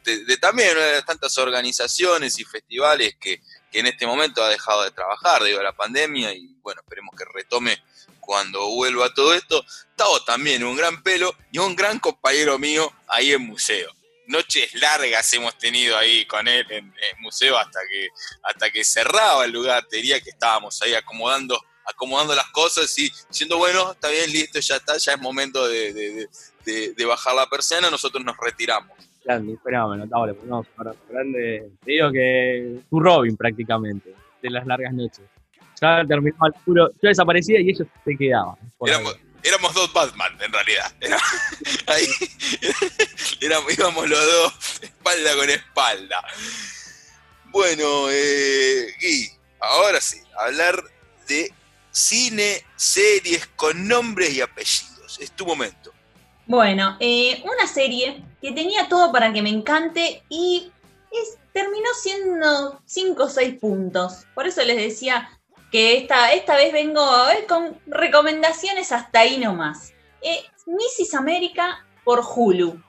de, 0.03 0.37
también 0.37 0.75
una 0.75 0.85
de 0.85 0.93
las 0.93 1.05
tantas 1.05 1.37
organizaciones 1.37 2.37
y 2.39 2.43
festivales 2.43 3.15
que, 3.19 3.41
en 3.73 3.87
este 3.87 4.05
momento 4.05 4.43
ha 4.43 4.49
dejado 4.49 4.83
de 4.83 4.91
trabajar 4.91 5.41
debido 5.41 5.61
a 5.61 5.63
la 5.63 5.71
pandemia 5.71 6.33
y 6.33 6.57
bueno, 6.61 6.81
esperemos 6.81 7.15
que 7.17 7.23
retome 7.23 7.81
cuando 8.19 8.67
vuelva 8.67 9.13
todo 9.13 9.33
esto. 9.33 9.63
Tavo 9.95 10.21
también, 10.25 10.65
un 10.65 10.75
gran 10.75 11.01
pelo 11.01 11.33
y 11.53 11.57
un 11.57 11.73
gran 11.73 11.97
compañero 11.99 12.59
mío 12.59 12.91
ahí 13.07 13.31
en 13.31 13.43
museo. 13.43 13.89
Noches 14.27 14.73
largas 14.73 15.31
hemos 15.31 15.57
tenido 15.57 15.97
ahí 15.97 16.25
con 16.25 16.49
él 16.49 16.65
en, 16.69 16.85
en 16.85 17.21
museo 17.21 17.57
hasta 17.57 17.79
que, 17.89 18.09
hasta 18.43 18.69
que 18.71 18.83
cerraba 18.83 19.45
el 19.45 19.51
lugar, 19.51 19.87
te 19.87 19.95
diría 19.95 20.19
que 20.19 20.31
estábamos 20.31 20.81
ahí 20.81 20.93
acomodando 20.93 21.57
acomodando 21.91 22.35
las 22.35 22.47
cosas 22.47 22.97
y 22.97 23.11
diciendo, 23.29 23.57
bueno, 23.57 23.91
está 23.91 24.09
bien, 24.09 24.31
listo, 24.31 24.59
ya 24.59 24.75
está, 24.75 24.97
ya 24.97 25.13
es 25.13 25.21
momento 25.21 25.67
de, 25.67 26.27
bajar 27.07 27.35
la 27.35 27.47
persiana, 27.47 27.89
nosotros 27.89 28.23
nos 28.23 28.35
retiramos. 28.37 28.97
Grande, 29.23 29.57
fenómeno, 29.63 30.05
le 30.25 30.33
ponemos 30.33 30.65
grande. 31.09 31.71
Te 31.85 31.91
digo 31.91 32.11
que 32.11 32.79
tu 32.89 32.99
Robin 32.99 33.37
prácticamente, 33.37 34.15
de 34.41 34.49
las 34.49 34.65
largas 34.65 34.93
noches. 34.93 35.21
Ya 35.79 36.03
terminó 36.07 36.37
el 36.45 36.53
puro, 36.65 36.89
yo 37.01 37.09
desaparecía 37.09 37.59
y 37.59 37.69
ellos 37.69 37.87
se 38.03 38.17
quedaban. 38.17 38.55
Éramos, 39.43 39.73
dos 39.73 39.91
Batman, 39.91 40.37
en 40.39 40.53
realidad. 40.53 40.91
ahí, 41.87 42.05
íbamos 43.77 44.07
los 44.07 44.31
dos 44.31 44.83
espalda 44.83 45.35
con 45.35 45.49
espalda. 45.49 46.23
Bueno, 47.51 48.09
eh, 48.09 48.93
Gui, 49.01 49.31
ahora 49.59 49.99
sí, 49.99 50.17
hablar 50.37 50.81
de 51.27 51.51
cine, 51.91 52.63
series 52.75 53.47
con 53.55 53.87
nombres 53.87 54.33
y 54.33 54.41
apellidos. 54.41 55.19
Es 55.19 55.31
tu 55.31 55.45
momento. 55.45 55.91
Bueno, 56.45 56.97
eh, 56.99 57.43
una 57.43 57.67
serie 57.67 58.23
que 58.41 58.51
tenía 58.51 58.89
todo 58.89 59.11
para 59.11 59.31
que 59.31 59.41
me 59.41 59.49
encante 59.49 60.23
y 60.29 60.71
terminó 61.53 61.89
siendo 62.01 62.81
5 62.85 63.23
o 63.23 63.29
6 63.29 63.59
puntos. 63.59 64.25
Por 64.33 64.47
eso 64.47 64.63
les 64.63 64.77
decía 64.77 65.29
que 65.71 65.97
esta, 65.97 66.33
esta 66.33 66.55
vez 66.55 66.73
vengo 66.73 67.05
con 67.47 67.79
recomendaciones 67.87 68.91
hasta 68.91 69.19
ahí 69.19 69.37
nomás. 69.37 69.93
Eh, 70.21 70.43
Mrs. 70.65 71.15
América 71.15 71.85
por 72.03 72.21
Hulu. 72.21 72.81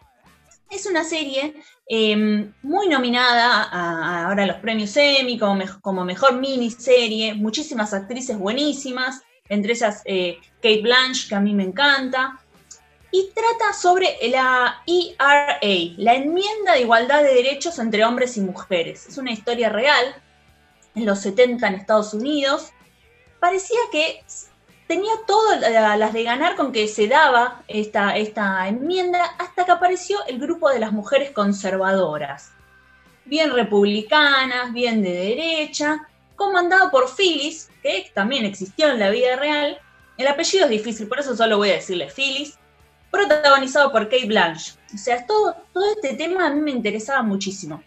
Es 0.71 0.87
una 0.87 1.05
serie 1.05 1.55
em, 1.95 2.51
muy 2.63 2.89
nominada 2.89 3.65
a, 3.65 4.25
ahora 4.25 4.45
a 4.45 4.47
los 4.47 4.57
premios 4.57 4.97
Emmy 4.97 5.39
como, 5.39 6.05
mejor 6.07 6.41
miniserie, 6.41 7.35
muchísimas 7.35 7.93
actrices 7.93 8.39
buenísimas, 8.39 9.21
entre 9.51 9.75
esas 9.75 10.01
eh, 10.07 10.39
Kate 10.63 10.81
Blanche, 10.81 11.29
que 11.29 11.35
a 11.35 11.41
mí 11.41 11.53
me 11.53 11.65
encanta, 11.65 12.41
y 13.11 13.29
trata 13.35 13.75
sobre 13.75 14.17
la 14.31 14.83
ERA, 14.87 15.59
la 15.99 16.15
Enmienda 16.15 16.73
de 16.73 16.81
Igualdad 16.81 17.23
de 17.23 17.35
Derechos 17.35 17.79
entre 17.79 18.07
Hombres 18.07 18.39
y 18.39 18.41
Mujeres. 18.41 19.07
Es 19.07 19.19
una 19.19 19.33
historia 19.33 19.69
real, 19.69 20.15
en 20.95 21.05
los 21.05 21.19
70 21.21 21.67
en 21.67 21.75
Estados 21.75 22.15
Unidos. 22.15 22.71
Parecía 23.39 23.81
que 23.91 24.25
tenía 24.93 25.13
todas 25.27 25.59
las 25.99 26.13
de 26.13 26.23
ganar 26.23 26.55
con 26.55 26.71
que 26.71 26.87
se 26.87 27.09
daba 27.09 27.63
esta, 27.67 28.15
esta 28.19 28.69
enmienda 28.69 29.25
hasta 29.39 29.65
que 29.65 29.73
apareció 29.73 30.19
el 30.27 30.39
grupo 30.39 30.69
de 30.69 30.81
las 30.81 30.93
mujeres 30.93 31.31
conservadoras, 31.31 32.53
bien 33.25 33.55
republicanas, 33.55 34.71
bien 34.75 35.03
de 35.03 35.13
derecha, 35.15 36.07
comandado 36.37 36.91
por 36.91 37.09
Phyllis, 37.09 37.71
que 37.83 38.11
también 38.13 38.45
existió 38.45 38.91
en 38.91 38.99
la 38.99 39.09
vida 39.09 39.37
real. 39.37 39.79
El 40.19 40.27
apellido 40.27 40.67
es 40.67 40.71
difícil, 40.71 41.09
por 41.09 41.21
eso 41.21 41.35
solo 41.35 41.57
voy 41.57 41.71
a 41.71 41.77
decirle 41.77 42.11
Phyllis, 42.15 42.59
protagonizado 43.11 43.91
por 43.93 44.11
Kate 44.11 44.27
Blanche. 44.27 44.75
O 44.95 44.99
sea, 44.99 45.27
todo, 45.27 45.57
todo 45.73 45.91
este 45.91 46.17
tema 46.17 46.49
a 46.49 46.51
mí 46.51 46.61
me 46.61 46.71
interesaba 46.71 47.23
muchísimo. 47.23 47.83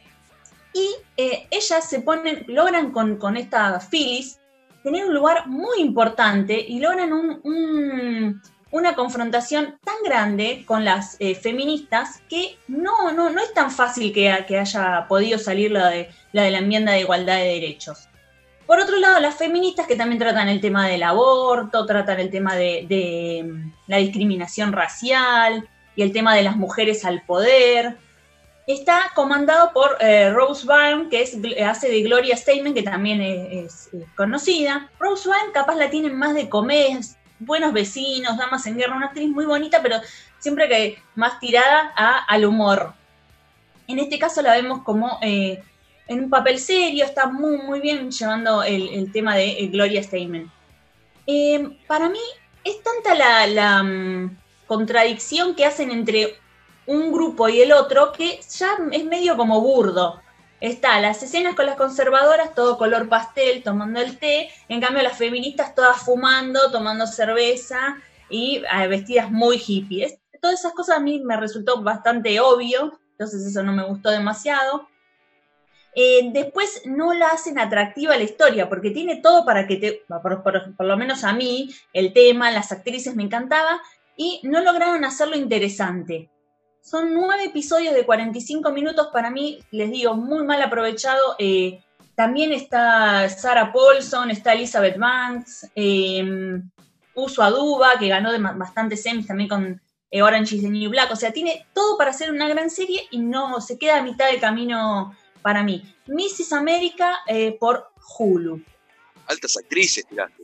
Y 0.74 0.90
eh, 1.18 1.46
ellas 1.52 1.88
se 1.88 2.00
ponen, 2.00 2.46
logran 2.48 2.90
con, 2.90 3.18
con 3.18 3.38
esta 3.38 3.80
Phyllis 3.80 4.40
tener 4.86 5.04
un 5.08 5.16
lugar 5.16 5.48
muy 5.48 5.80
importante 5.80 6.60
y 6.60 6.80
logran 6.80 7.12
una 8.70 8.96
confrontación 8.96 9.80
tan 9.84 9.96
grande 10.06 10.64
con 10.68 10.86
las 10.86 11.18
eh, 11.20 11.34
feministas 11.34 12.22
que 12.30 12.60
no, 12.68 13.12
no, 13.12 13.32
no 13.32 13.42
es 13.42 13.52
tan 13.52 13.72
fácil 13.72 14.14
que, 14.14 14.46
que 14.48 14.60
haya 14.60 15.08
podido 15.10 15.40
salir 15.40 15.72
la 15.72 15.90
de, 15.90 16.10
la 16.34 16.44
de 16.44 16.52
la 16.52 16.60
enmienda 16.60 16.92
de 16.92 17.00
igualdad 17.00 17.38
de 17.38 17.46
derechos. 17.46 18.08
Por 18.68 18.80
otro 18.80 18.98
lado, 18.98 19.20
las 19.20 19.34
feministas 19.34 19.88
que 19.88 19.96
también 19.96 20.20
tratan 20.20 20.50
el 20.50 20.62
tema 20.62 20.88
del 20.88 21.02
aborto, 21.02 21.88
tratan 21.88 22.20
el 22.20 22.30
tema 22.30 22.56
de, 22.56 22.86
de 22.88 23.44
mm, 23.44 23.74
la 23.88 23.98
discriminación 23.98 24.72
racial 24.72 25.68
y 25.96 26.04
el 26.04 26.14
tema 26.14 26.36
de 26.36 26.44
las 26.44 26.58
mujeres 26.58 27.06
al 27.06 27.24
poder, 27.24 27.98
Está 28.68 29.12
comandado 29.14 29.72
por 29.74 29.96
eh, 30.00 30.32
Rose 30.32 30.66
Byrne, 30.66 31.08
que 31.10 31.22
es, 31.22 31.38
hace 31.64 31.88
de 31.88 32.02
Gloria 32.02 32.36
Statement, 32.36 32.76
que 32.76 32.82
también 32.82 33.22
es, 33.22 33.92
conocida. 34.16 34.90
Rose 34.98 35.30
Byrne 35.30 35.54
capaz 35.54 35.76
la 35.76 35.92
tienen 35.92 36.18
más 36.18 36.34
de 36.34 36.50
comer, 36.50 36.98
buenos 37.38 37.74
vecinos, 37.74 38.38
damas 38.38 38.66
en 38.66 38.78
guerra, 38.78 38.96
una 38.96 39.08
actriz 39.08 39.30
muy 39.30 39.46
bonita, 39.46 39.84
pero 39.84 39.98
siempre 40.40 40.68
que 40.68 40.98
más 41.14 41.40
tirada 41.40 41.94
al 42.28 42.46
humor. 42.46 42.94
En 43.88 44.00
este 44.00 44.18
caso 44.18 44.42
la 44.42 44.54
vemos 44.54 44.82
como 44.82 45.20
eh, 45.22 45.62
en 46.08 46.24
un 46.24 46.30
papel 46.32 46.58
serio, 46.58 47.06
está 47.06 47.28
muy, 47.28 47.58
muy 47.58 47.82
bien 47.82 48.10
llevando 48.10 48.64
el, 48.64 49.12
tema 49.12 49.36
de 49.36 49.60
eh, 49.60 49.68
Gloria 49.68 50.02
Steinem. 50.02 50.50
para 51.86 52.10
mí 52.10 52.20
es 52.64 52.82
tanta 52.82 53.14
la, 53.14 53.46
la 53.46 53.84
mm, 53.84 54.38
contradicción 54.66 55.54
que 55.54 55.66
hacen 55.66 55.92
entre 55.92 56.40
un 56.88 57.12
grupo 57.12 57.50
y 57.50 57.62
el 57.62 57.72
otro 57.72 58.12
que 58.12 58.40
ya 58.50 58.78
es 58.92 59.06
medio 59.06 59.38
como 59.38 59.62
burdo. 59.62 60.22
Está 60.62 61.00
las 61.00 61.22
escenas 61.22 61.56
con 61.56 61.66
las 61.66 61.76
conservadoras, 61.76 62.56
todo 62.56 62.78
color 62.78 63.10
pastel, 63.10 63.62
tomando 63.62 64.00
el 64.00 64.18
té, 64.18 64.50
en 64.70 64.82
cambio 64.82 65.04
las 65.04 65.18
feministas 65.18 65.76
todas 65.76 65.98
fumando, 65.98 66.72
tomando 66.72 67.06
cerveza 67.08 67.98
y 68.30 68.64
ah, 68.72 68.88
vestidas 68.88 69.32
muy 69.32 69.58
hippies. 69.58 70.18
Todas 70.42 70.60
esas 70.60 70.74
cosas 70.74 70.98
a 70.98 71.02
mí 71.02 71.22
me 71.24 71.38
resultó 71.38 71.82
bastante 71.82 72.40
obvio, 72.40 73.00
entonces 73.12 73.46
eso 73.46 73.64
no 73.64 73.74
me 73.74 73.84
gustó 73.84 74.12
demasiado. 74.12 74.88
Eh, 75.98 76.30
después 76.34 76.82
no 76.86 77.14
la 77.14 77.28
hacen 77.28 77.58
atractiva 77.58 78.18
la 78.18 78.24
historia, 78.24 78.68
porque 78.68 78.92
tiene 78.92 79.22
todo 79.22 79.46
para 79.46 79.66
que 79.66 79.78
te, 79.78 80.04
por, 80.08 80.44
por, 80.44 80.86
lo 80.86 80.98
menos 80.98 81.24
a 81.24 81.32
mí, 81.32 81.74
el 81.94 82.12
tema, 82.12 82.52
las 82.52 82.72
actrices 82.74 83.16
me 83.16 83.24
encantaba, 83.24 83.82
y 84.18 84.42
no 84.44 84.62
lograron 84.62 85.06
hacerlo 85.06 85.38
interesante. 85.38 86.30
Son 86.86 87.16
nueve 87.16 87.46
episodios 87.46 87.96
de 87.96 88.06
45 88.06 88.72
minutos 88.72 89.08
para 89.12 89.32
mí, 89.32 89.60
les 89.72 89.90
digo, 89.90 90.14
muy 90.14 90.44
mal 90.44 90.62
aprovechado. 90.62 91.36
Eh, 91.40 91.84
también 92.14 92.54
está 92.54 93.28
Sarah 93.28 93.74
Paulson, 93.74 94.30
está 94.30 94.54
Elizabeth 94.54 94.96
Banks, 94.96 95.68
eh, 95.74 96.62
Uso 97.16 97.42
Aduba, 97.42 97.98
que 97.98 98.08
ganó 98.08 98.32
de 98.32 98.38
bastantes 98.38 99.02
semis 99.02 99.26
también 99.26 99.50
con 99.50 99.82
eh, 100.12 100.22
Orange 100.22 100.58
is 100.58 100.62
the 100.62 100.70
New 100.70 100.92
Black. 100.92 101.12
O 101.12 101.16
sea, 101.16 101.34
tiene 101.34 101.66
todo 101.74 101.98
para 101.98 102.12
hacer 102.12 102.30
una 102.30 102.48
gran 102.48 102.70
serie 102.70 103.08
y 103.10 103.18
no 103.18 103.60
se 103.62 103.80
queda 103.80 103.98
a 103.98 104.04
mitad 104.04 104.30
de 104.30 104.40
camino 104.40 105.18
para 105.42 105.64
mí. 105.64 105.92
Mrs. 106.06 106.54
America 106.54 107.18
eh, 107.26 107.58
por 107.60 107.90
Hulu. 108.20 108.62
Altas 109.26 109.58
actrices, 109.58 110.06
tiraste. 110.06 110.44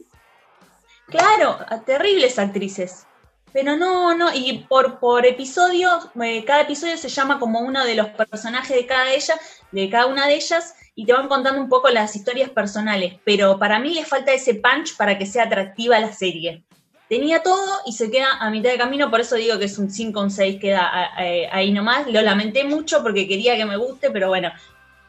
Claro, 1.06 1.60
terribles 1.86 2.40
actrices. 2.40 3.06
Pero 3.54 3.76
no, 3.76 4.16
no, 4.16 4.34
y 4.34 4.66
por, 4.70 5.00
por 5.00 5.26
episodio, 5.26 5.90
eh, 6.22 6.46
cada 6.46 6.62
episodio 6.62 6.98
se 6.98 7.10
llama 7.10 7.40
como 7.40 7.60
uno 7.60 7.84
de 7.86 7.96
los 7.96 8.08
personajes 8.10 8.76
de 8.76 8.86
cada 8.86 9.12
ella, 9.12 9.36
de 9.72 9.90
cada 9.90 10.06
una 10.06 10.28
de 10.28 10.36
ellas, 10.36 10.74
y 10.96 11.06
te 11.06 11.14
van 11.14 11.28
contando 11.28 11.62
un 11.62 11.70
poco 11.70 11.90
las 11.90 12.16
historias 12.16 12.50
personales, 12.50 13.16
pero 13.26 13.60
para 13.60 13.80
mí 13.80 13.94
le 13.94 14.06
falta 14.06 14.34
ese 14.34 14.56
punch 14.56 14.96
para 14.96 15.18
que 15.18 15.26
sea 15.26 15.44
atractiva 15.44 16.00
la 16.00 16.14
serie. 16.14 16.64
Tenía 17.10 17.44
todo 17.44 17.80
y 17.86 17.92
se 17.92 18.10
queda 18.10 18.38
a 18.40 18.50
mitad 18.50 18.72
de 18.72 18.78
camino, 18.78 19.12
por 19.12 19.20
eso 19.20 19.36
digo 19.36 19.60
que 19.60 19.66
es 19.66 19.78
un 19.78 19.92
5 19.92 20.18
o 20.18 20.24
un 20.24 20.32
6, 20.32 20.62
queda 20.62 21.12
ahí 21.52 21.74
nomás. 21.74 22.08
Lo 22.08 22.22
lamenté 22.22 22.64
mucho 22.64 23.04
porque 23.04 23.28
quería 23.28 23.58
que 23.58 23.66
me 23.66 23.76
guste, 23.76 24.12
pero 24.12 24.30
bueno, 24.30 24.50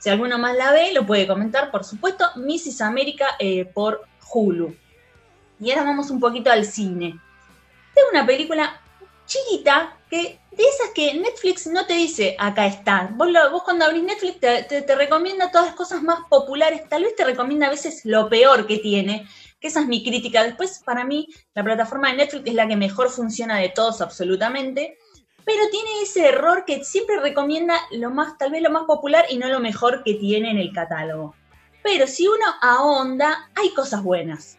si 0.02 0.11
alguno 0.11 0.37
más 0.37 0.56
la 0.56 0.72
ve, 0.72 0.92
lo 0.92 1.06
puede 1.06 1.28
comentar, 1.28 1.70
por 1.70 1.84
supuesto. 1.84 2.25
Mrs. 2.34 2.80
América 2.80 3.37
eh, 3.38 3.66
por 3.66 4.02
Hulu. 4.32 4.75
Y 5.61 5.70
ahora 5.70 5.84
vamos 5.84 6.11
un 6.11 6.18
poquito 6.18 6.50
al 6.50 6.64
cine. 6.64 7.20
Tengo 7.94 8.08
una 8.11 8.26
película 8.26 8.80
chiquita 9.26 9.96
que 10.11 10.40
de 10.50 10.64
esas 10.64 10.90
que 10.94 11.14
Netflix 11.14 11.66
no 11.66 11.87
te 11.87 11.94
dice 11.94 12.37
acá 12.38 12.66
está. 12.66 13.08
Vos, 13.14 13.28
vos 13.50 13.62
cuando 13.62 13.84
abrís 13.84 14.02
Netflix 14.02 14.40
te, 14.40 14.96
recomienda 14.96 15.50
todas 15.50 15.68
las 15.68 15.76
cosas 15.76 16.02
más 16.02 16.20
populares, 16.28 16.88
tal 16.88 17.04
vez 17.04 17.16
te 17.16 17.25
recomienda 17.25 17.66
a 17.66 17.70
veces 17.70 18.02
lo 18.04 18.28
peor 18.28 18.66
que 18.66 18.78
tiene, 18.78 19.26
que 19.61 19.68
esa 19.68 19.80
es 19.80 19.87
mi 19.87 20.04
crítica. 20.04 20.44
Después, 20.44 20.82
para 20.84 21.04
mí, 21.04 21.28
la 21.54 21.64
plataforma 21.64 22.11
de 22.11 22.18
Netflix 22.18 22.46
es 22.46 22.54
la 22.54 22.68
que 22.68 22.76
mejor 22.76 23.11
funciona 23.11 23.58
de 23.58 23.70
todos 23.70 24.02
absolutamente, 24.02 24.99
pero 25.44 25.68
tiene 25.70 26.02
ese 26.02 26.28
error 26.28 26.64
que 26.66 26.84
siempre 26.84 27.18
recomienda 27.18 27.80
lo 27.92 28.11
más, 28.11 28.37
tal 28.37 28.50
vez 28.50 28.62
lo 28.62 28.70
más 28.70 28.84
popular 28.84 29.25
y 29.30 29.38
no 29.38 29.49
lo 29.49 29.61
mejor 29.61 30.04
que 30.04 30.14
tiene 30.14 30.50
en 30.50 30.58
el 30.58 30.72
catálogo. 30.72 31.34
Pero 31.82 32.06
si 32.06 32.28
uno 32.28 32.44
ahonda, 32.61 33.50
hay 33.54 33.70
cosas 33.70 34.02
buenas. 34.02 34.58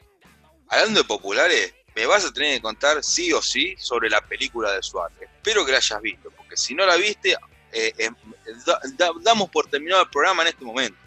Hablando 0.68 1.02
de 1.02 1.08
populares, 1.08 1.74
me 1.96 2.06
vas 2.06 2.26
a 2.26 2.34
tener 2.34 2.56
que 2.56 2.62
contar 2.62 3.04
sí 3.04 3.32
o 3.34 3.42
sí 3.42 3.76
sobre 3.78 4.10
la 4.10 4.22
película 4.22 4.72
de 4.72 4.82
Suárez. 4.82 5.18
Espero 5.22 5.66
que 5.66 5.72
la 5.72 5.78
hayas 5.78 6.02
visto, 6.02 6.32
porque 6.32 6.58
si 6.58 6.74
no 6.74 6.86
la 6.86 6.96
viste, 6.96 7.36
eh, 7.72 7.94
eh, 7.98 8.10
damos 9.22 9.50
por 9.50 9.68
terminado 9.68 10.04
el 10.04 10.10
programa 10.10 10.44
en 10.44 10.50
este 10.50 10.66
momento. 10.66 10.98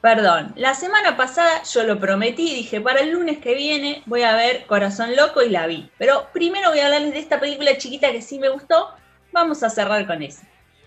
Perdón, 0.00 0.52
la 0.56 0.74
semana 0.74 1.16
pasada 1.16 1.62
yo 1.62 1.84
lo 1.84 2.00
prometí, 2.00 2.52
dije 2.56 2.80
para 2.80 3.00
el 3.00 3.10
lunes 3.10 3.38
que 3.38 3.54
viene 3.54 4.02
voy 4.06 4.24
a 4.24 4.34
ver 4.34 4.66
Corazón 4.66 5.14
Loco 5.14 5.42
y 5.42 5.48
la 5.48 5.68
vi. 5.68 5.88
Pero 5.96 6.28
primero 6.32 6.70
voy 6.70 6.80
a 6.80 6.86
hablarles 6.86 7.12
de 7.12 7.20
esta 7.20 7.38
película 7.38 7.78
chiquita 7.78 8.10
que 8.10 8.20
sí 8.20 8.40
me 8.40 8.48
gustó. 8.48 8.92
Vamos 9.30 9.62
a 9.62 9.70
cerrar 9.70 10.04
con 10.06 10.20
eso. 10.20 10.40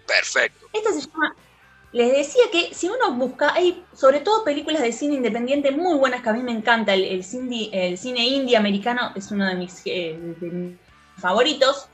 Perfecto. 0.06 0.68
Esta 0.74 0.92
se 0.92 1.00
llama 1.00 1.34
les 1.96 2.12
decía 2.12 2.44
que 2.52 2.74
si 2.74 2.90
uno 2.90 3.14
busca, 3.14 3.54
hay 3.54 3.86
sobre 3.94 4.20
todo 4.20 4.44
películas 4.44 4.82
de 4.82 4.92
cine 4.92 5.16
independiente 5.16 5.72
muy 5.72 5.98
buenas 5.98 6.22
que 6.22 6.28
a 6.28 6.34
mí 6.34 6.44
me 6.44 6.52
encanta. 6.52 6.94
El, 6.94 7.24
cine, 7.24 7.70
el 7.72 8.56
americano 8.58 9.14
es 9.16 9.32
uno 9.32 9.46
de 9.48 9.56
mis, 9.56 9.82
eh, 9.86 10.78
favoritos. 11.16 11.88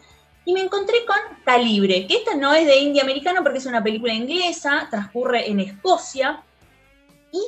Y 0.43 0.53
me 0.53 0.61
encontré 0.61 1.05
con 1.05 1.17
Calibre, 1.45 2.07
que 2.07 2.15
esta 2.15 2.33
no 2.33 2.51
es 2.51 2.65
de 2.65 2.79
indie 2.79 2.99
americano 2.99 3.43
porque 3.43 3.59
es 3.59 3.67
una 3.67 3.83
película 3.83 4.11
inglesa, 4.11 4.87
transcurre 4.89 5.47
en 5.47 5.59
Escocia. 5.59 6.41
Y 7.31 7.39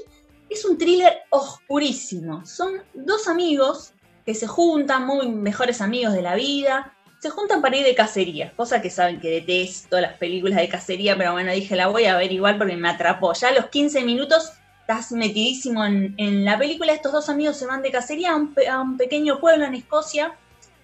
es 0.48 0.64
un 0.64 0.78
thriller 0.78 1.24
oscurísimo. 1.32 2.46
Son 2.46 2.84
dos 2.94 3.28
amigos 3.28 3.94
que 4.28 4.36
se 4.36 4.46
juntan, 4.46 5.08
muy 5.08 5.28
mejores 5.28 5.82
amigos 5.82 6.14
de 6.14 6.22
la 6.22 6.36
vida, 6.36 6.93
se 7.24 7.30
juntan 7.30 7.62
para 7.62 7.78
ir 7.78 7.86
de 7.86 7.96
cacería, 7.96 8.52
cosa 8.54 8.82
que 8.82 8.90
saben 8.90 9.22
que 9.22 9.30
detesto 9.30 9.98
las 10.02 10.18
películas 10.18 10.58
de 10.58 10.68
cacería, 10.68 11.16
pero 11.16 11.32
bueno, 11.32 11.54
dije, 11.54 11.74
la 11.74 11.88
voy 11.88 12.04
a 12.04 12.18
ver 12.18 12.34
igual 12.34 12.58
porque 12.58 12.76
me 12.76 12.90
atrapó. 12.90 13.32
Ya 13.32 13.48
a 13.48 13.54
los 13.54 13.68
15 13.68 14.04
minutos 14.04 14.52
estás 14.82 15.14
metidísimo 15.14 15.86
en, 15.86 16.44
la 16.44 16.58
película, 16.58 16.92
estos 16.92 17.14
dos 17.14 17.30
amigos 17.30 17.56
se 17.56 17.66
van 17.66 17.82
de 17.82 17.92
cacería 17.92 18.34
a 18.34 18.82
un, 18.82 18.98
pequeño 18.98 19.40
pueblo 19.40 19.64
en 19.64 19.74
Escocia, 19.74 20.36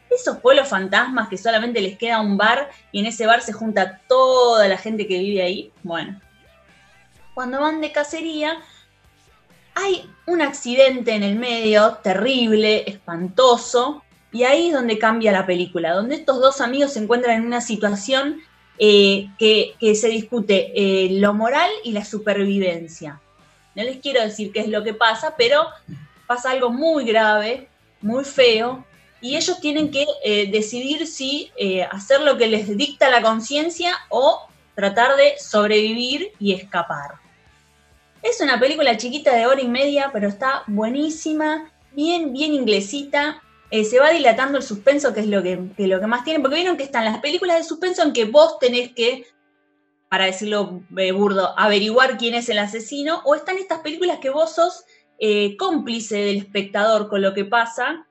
esos 0.10 0.38
pueblos 0.38 0.70
fantasmas 0.70 1.28
que 1.28 1.38
solamente 1.38 1.82
les 1.82 1.98
queda 1.98 2.22
un 2.22 2.38
bar 2.38 2.70
y 2.94 3.02
en 3.02 3.08
ese 3.08 3.26
bar 3.26 3.42
se 3.42 3.52
junta 3.52 4.00
toda 4.08 4.66
la 4.70 4.78
gente 4.78 5.08
que 5.08 5.20
vive 5.20 5.42
ahí. 5.42 5.74
Bueno, 5.84 6.22
cuando 7.34 7.60
van 7.60 7.82
de 7.82 7.92
cacería, 7.92 8.62
hay 9.76 10.10
un 10.26 10.42
accidente 10.42 11.16
en 11.16 11.24
el 11.24 11.36
medio, 11.36 11.96
terrible, 12.02 12.90
espantoso, 12.90 14.06
y 14.32 14.44
ahí 14.44 14.68
es 14.68 14.74
donde 14.74 15.00
cambia 15.00 15.32
la 15.32 15.46
película, 15.46 15.94
donde 15.94 16.16
estos 16.16 16.40
dos 16.40 16.62
amigos 16.62 16.94
se 16.94 17.00
encuentran 17.00 17.38
en 17.38 17.46
una 17.46 17.62
situación 17.62 18.42
eh, 18.78 19.30
que, 19.38 19.76
se 19.96 20.08
discute 20.08 20.72
eh, 20.76 21.10
lo 21.20 21.34
moral 21.34 21.70
y 21.84 21.92
la 21.92 22.06
supervivencia. 22.06 23.20
No 23.76 23.84
les 23.84 23.98
quiero 23.98 24.22
decir 24.22 24.52
qué 24.52 24.62
es 24.62 24.70
lo 24.70 24.84
que 24.84 24.94
pasa, 24.94 25.36
pero 25.38 25.68
pasa 26.28 26.52
algo 26.52 26.70
muy 26.70 27.06
grave, 27.06 27.68
muy 28.02 28.24
feo, 28.24 28.86
y 29.22 29.36
ellos 29.36 29.60
tienen 29.60 29.92
que 29.92 30.06
eh, 30.24 30.50
decidir 30.50 31.06
si 31.08 31.52
hacer 31.92 32.22
lo 32.22 32.38
que 32.38 32.48
les 32.48 32.78
dicta 32.78 33.10
la 33.10 33.22
conciencia 33.22 33.94
o 34.08 34.48
tratar 34.76 35.18
de 35.18 35.34
sobrevivir 35.40 36.32
y 36.40 36.54
escapar. 36.54 37.16
Es 38.22 38.40
una 38.40 38.60
película 38.60 38.96
chiquita 38.96 39.36
de 39.36 39.46
hora 39.46 39.62
y 39.62 39.68
media, 39.68 40.10
pero 40.14 40.28
está 40.28 40.64
buenísima, 40.68 41.70
bien, 41.92 42.32
bien 42.32 42.54
inglesita, 42.54 43.42
eh, 43.72 43.86
se 43.86 44.00
va 44.00 44.10
dilatando 44.10 44.58
el 44.58 44.64
suspenso, 44.64 45.14
que 45.14 45.20
es 45.20 45.28
lo 45.28 45.44
que, 45.44 45.58
lo 45.78 46.00
que 46.00 46.08
más 46.08 46.24
tienen, 46.24 46.42
porque 46.42 46.58
vieron 46.58 46.78
que 46.78 46.84
están 46.84 47.06
las 47.06 47.20
películas 47.20 47.58
de 47.58 47.64
suspenso 47.64 48.02
en 48.04 48.14
que 48.14 48.26
vos 48.26 48.58
tenés 48.60 48.94
que, 48.94 49.28
para 50.10 50.26
decirlo 50.26 50.82
eh, 50.98 51.12
burdo, 51.12 51.54
averiguar 51.58 52.18
quién 52.18 52.34
es 52.34 52.50
el 52.50 52.58
asesino, 52.58 53.22
o 53.26 53.36
están 53.36 53.58
estas 53.58 53.80
películas 53.80 54.20
que 54.20 54.32
vos 54.32 54.56
sos 54.56 54.86
eh, 55.20 55.56
cómplice 55.58 56.18
del 56.18 56.38
espectador 56.38 57.10
con 57.10 57.22
lo 57.22 57.34
que 57.34 57.46
pasa, 57.46 58.08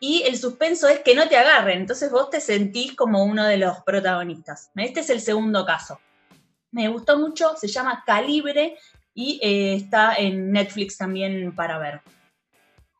y 0.00 0.22
el 0.22 0.36
suspenso 0.36 0.88
es 0.88 1.00
que 1.00 1.14
no 1.14 1.28
te 1.28 1.36
agarren, 1.36 1.80
entonces 1.80 2.10
vos 2.10 2.30
te 2.30 2.40
sentís 2.40 2.94
como 2.94 3.24
uno 3.24 3.44
de 3.44 3.56
los 3.56 3.78
protagonistas. 3.82 4.70
Este 4.76 5.00
es 5.00 5.10
el 5.10 5.20
segundo 5.20 5.64
caso. 5.64 6.00
Me 6.70 6.88
gustó 6.88 7.18
mucho, 7.18 7.56
se 7.56 7.66
llama 7.66 8.04
Calibre 8.06 8.76
y 9.12 9.40
está 9.42 10.14
en 10.14 10.52
Netflix 10.52 10.98
también 10.98 11.52
para 11.56 11.78
ver. 11.78 12.00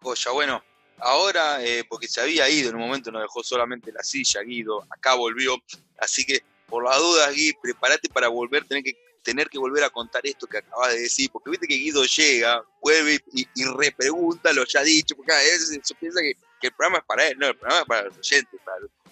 Joya, 0.00 0.32
bueno, 0.32 0.62
Ahora, 1.00 1.64
eh, 1.64 1.84
porque 1.88 2.08
se 2.08 2.20
había 2.20 2.48
ido 2.48 2.70
en 2.70 2.76
un 2.76 2.82
momento, 2.82 3.10
nos 3.10 3.22
dejó 3.22 3.42
solamente 3.42 3.92
la 3.92 4.02
silla, 4.02 4.42
Guido, 4.42 4.86
acá 4.90 5.14
volvió. 5.14 5.56
Así 5.98 6.24
que, 6.24 6.42
por 6.68 6.84
las 6.84 6.98
dudas, 6.98 7.32
Guido, 7.34 7.58
prepárate 7.62 8.08
para 8.08 8.28
volver, 8.28 8.64
tener 8.64 8.82
que, 8.82 8.96
tener 9.22 9.48
que 9.48 9.58
volver 9.58 9.84
a 9.84 9.90
contar 9.90 10.26
esto 10.26 10.46
que 10.46 10.58
acabas 10.58 10.92
de 10.92 11.00
decir, 11.00 11.30
porque 11.30 11.50
viste 11.50 11.66
que 11.66 11.76
Guido 11.76 12.04
llega, 12.04 12.64
vuelve 12.80 13.22
y, 13.32 13.46
repregunta 13.76 14.52
lo 14.52 14.64
ya 14.64 14.82
dicho, 14.82 15.14
porque 15.14 15.32
a 15.32 15.36
veces 15.36 15.78
se 15.82 15.94
piensa 15.94 16.20
que, 16.20 16.34
el 16.60 16.72
programa 16.72 16.98
es 16.98 17.04
para 17.04 17.28
él, 17.28 17.38
no, 17.38 17.46
el 17.46 17.56
programa 17.56 17.82
es 17.82 17.86
para 17.86 18.02
los 18.04 18.18
oyentes, 18.18 18.60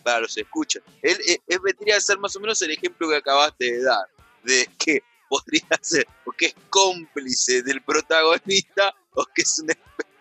para, 0.02 0.20
los 0.20 0.36
escuchas. 0.36 0.82
Él, 1.02 1.16
él, 1.26 1.40
él 1.46 1.60
vendría 1.62 1.96
a 1.96 2.00
ser 2.00 2.18
más 2.18 2.34
o 2.34 2.40
menos 2.40 2.60
el 2.62 2.72
ejemplo 2.72 3.08
que 3.08 3.16
acabaste 3.16 3.72
de 3.72 3.82
dar, 3.82 4.06
de 4.42 4.68
que 4.78 5.02
podría 5.28 5.68
ser 5.80 6.06
o 6.24 6.32
que 6.32 6.46
es 6.46 6.54
cómplice 6.70 7.62
del 7.62 7.82
protagonista 7.82 8.94
o 9.14 9.24
que 9.26 9.42
es 9.42 9.58
un 9.58 9.70
espectador 9.70 10.15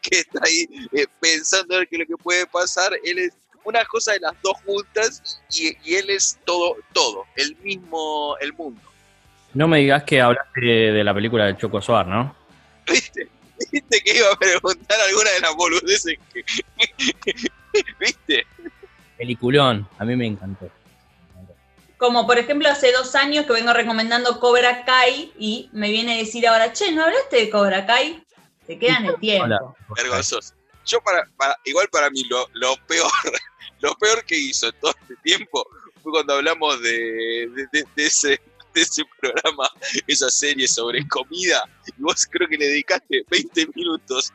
que 0.00 0.20
está 0.20 0.40
ahí 0.44 0.66
eh, 0.92 1.06
pensando 1.20 1.78
en 1.78 1.86
qué 1.90 1.98
lo 1.98 2.06
que 2.06 2.16
puede 2.16 2.46
pasar. 2.46 2.92
Él 3.04 3.18
es 3.18 3.32
una 3.64 3.84
cosa 3.84 4.12
de 4.12 4.20
las 4.20 4.32
dos 4.42 4.56
juntas 4.64 5.40
y, 5.50 5.68
él 5.94 6.10
es 6.10 6.38
todo, 6.44 6.76
todo, 6.92 7.26
el 7.36 7.56
mismo, 7.56 8.36
el 8.40 8.52
mundo. 8.54 8.80
No 9.54 9.68
me 9.68 9.78
digas 9.78 10.04
que 10.04 10.20
hablaste 10.20 10.60
de, 10.60 11.04
la 11.04 11.14
película 11.14 11.46
de 11.46 11.56
Choco 11.56 11.80
Suar, 11.80 12.06
¿no? 12.06 12.34
¿Viste? 12.86 13.28
¿Viste 13.72 14.00
que 14.00 14.18
iba 14.18 14.32
a 14.32 14.36
preguntar 14.36 15.00
alguna 15.00 15.30
de 15.30 15.40
las 15.40 15.54
boludeces 15.56 16.16
¿Viste? 18.00 18.46
Peliculón, 19.16 19.88
a 19.98 20.04
mí 20.04 20.16
me 20.16 20.26
encantó. 20.26 20.70
Como 21.98 22.26
por 22.26 22.38
ejemplo 22.38 22.68
hace 22.68 22.92
dos 22.92 23.16
años 23.16 23.44
que 23.46 23.52
vengo 23.52 23.72
recomendando 23.72 24.38
Cobra 24.38 24.84
Kai 24.84 25.32
y 25.36 25.68
me 25.72 25.90
viene 25.90 26.14
a 26.14 26.18
decir 26.18 26.46
ahora, 26.46 26.72
che, 26.72 26.92
¿no 26.92 27.02
hablaste 27.02 27.36
de 27.36 27.50
Cobra 27.50 27.84
Kai? 27.86 28.24
Te 28.68 28.78
quedan 28.78 29.06
el 29.06 29.18
tiempo. 29.18 29.74
Vergonzoso. 29.96 30.54
Yo 30.84 31.00
para, 31.00 31.26
igual 31.64 31.88
para 31.88 32.10
mí 32.10 32.22
lo, 32.24 32.46
peor, 32.86 33.10
lo 33.80 33.94
peor 33.96 34.24
que 34.24 34.36
hizo 34.36 34.68
en 34.68 34.78
todo 34.78 34.94
este 35.00 35.16
tiempo 35.16 35.66
fue 36.02 36.12
cuando 36.12 36.34
hablamos 36.34 36.80
de, 36.82 37.48
ese 37.96 38.40
de 38.74 38.82
ese 38.82 39.02
programa, 39.18 39.70
esa 40.06 40.28
serie 40.30 40.68
sobre 40.68 41.06
comida, 41.08 41.62
y 41.86 42.02
vos 42.02 42.26
creo 42.30 42.46
que 42.46 42.58
le 42.58 42.66
dedicaste 42.66 43.24
20 43.30 43.68
minutos 43.74 44.30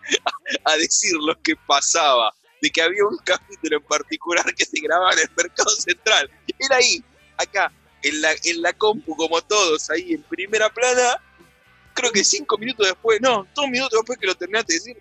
a, 0.66 0.76
decir 0.78 1.14
lo 1.22 1.40
que 1.44 1.56
pasaba, 1.68 2.34
de 2.60 2.72
que 2.72 2.82
había 2.82 3.06
un 3.06 3.18
capítulo 3.18 3.78
en 3.78 3.84
particular 3.84 4.44
que 4.56 4.66
se 4.66 4.82
grababa 4.82 5.14
en 5.14 5.20
el 5.20 5.30
mercado 5.38 5.70
central. 5.70 6.32
Era 6.58 6.78
ahí, 6.78 7.04
acá, 7.38 7.72
en 8.02 8.22
la, 8.22 8.32
en 8.44 8.62
la 8.64 8.74
compu, 8.74 9.16
como 9.16 9.40
todos, 9.44 9.92
ahí 9.92 10.14
en 10.14 10.24
primera 10.24 10.70
plana, 10.74 11.22
creo 11.94 12.12
que 12.12 12.24
cinco 12.24 12.58
minutos 12.58 12.88
después, 12.88 13.20
no, 13.22 13.48
dos 13.56 13.68
minutos 13.68 14.00
después 14.00 14.18
que 14.18 14.28
lo 14.28 14.36
terminaste 14.36 14.74
de 14.74 14.80
decir, 14.80 14.98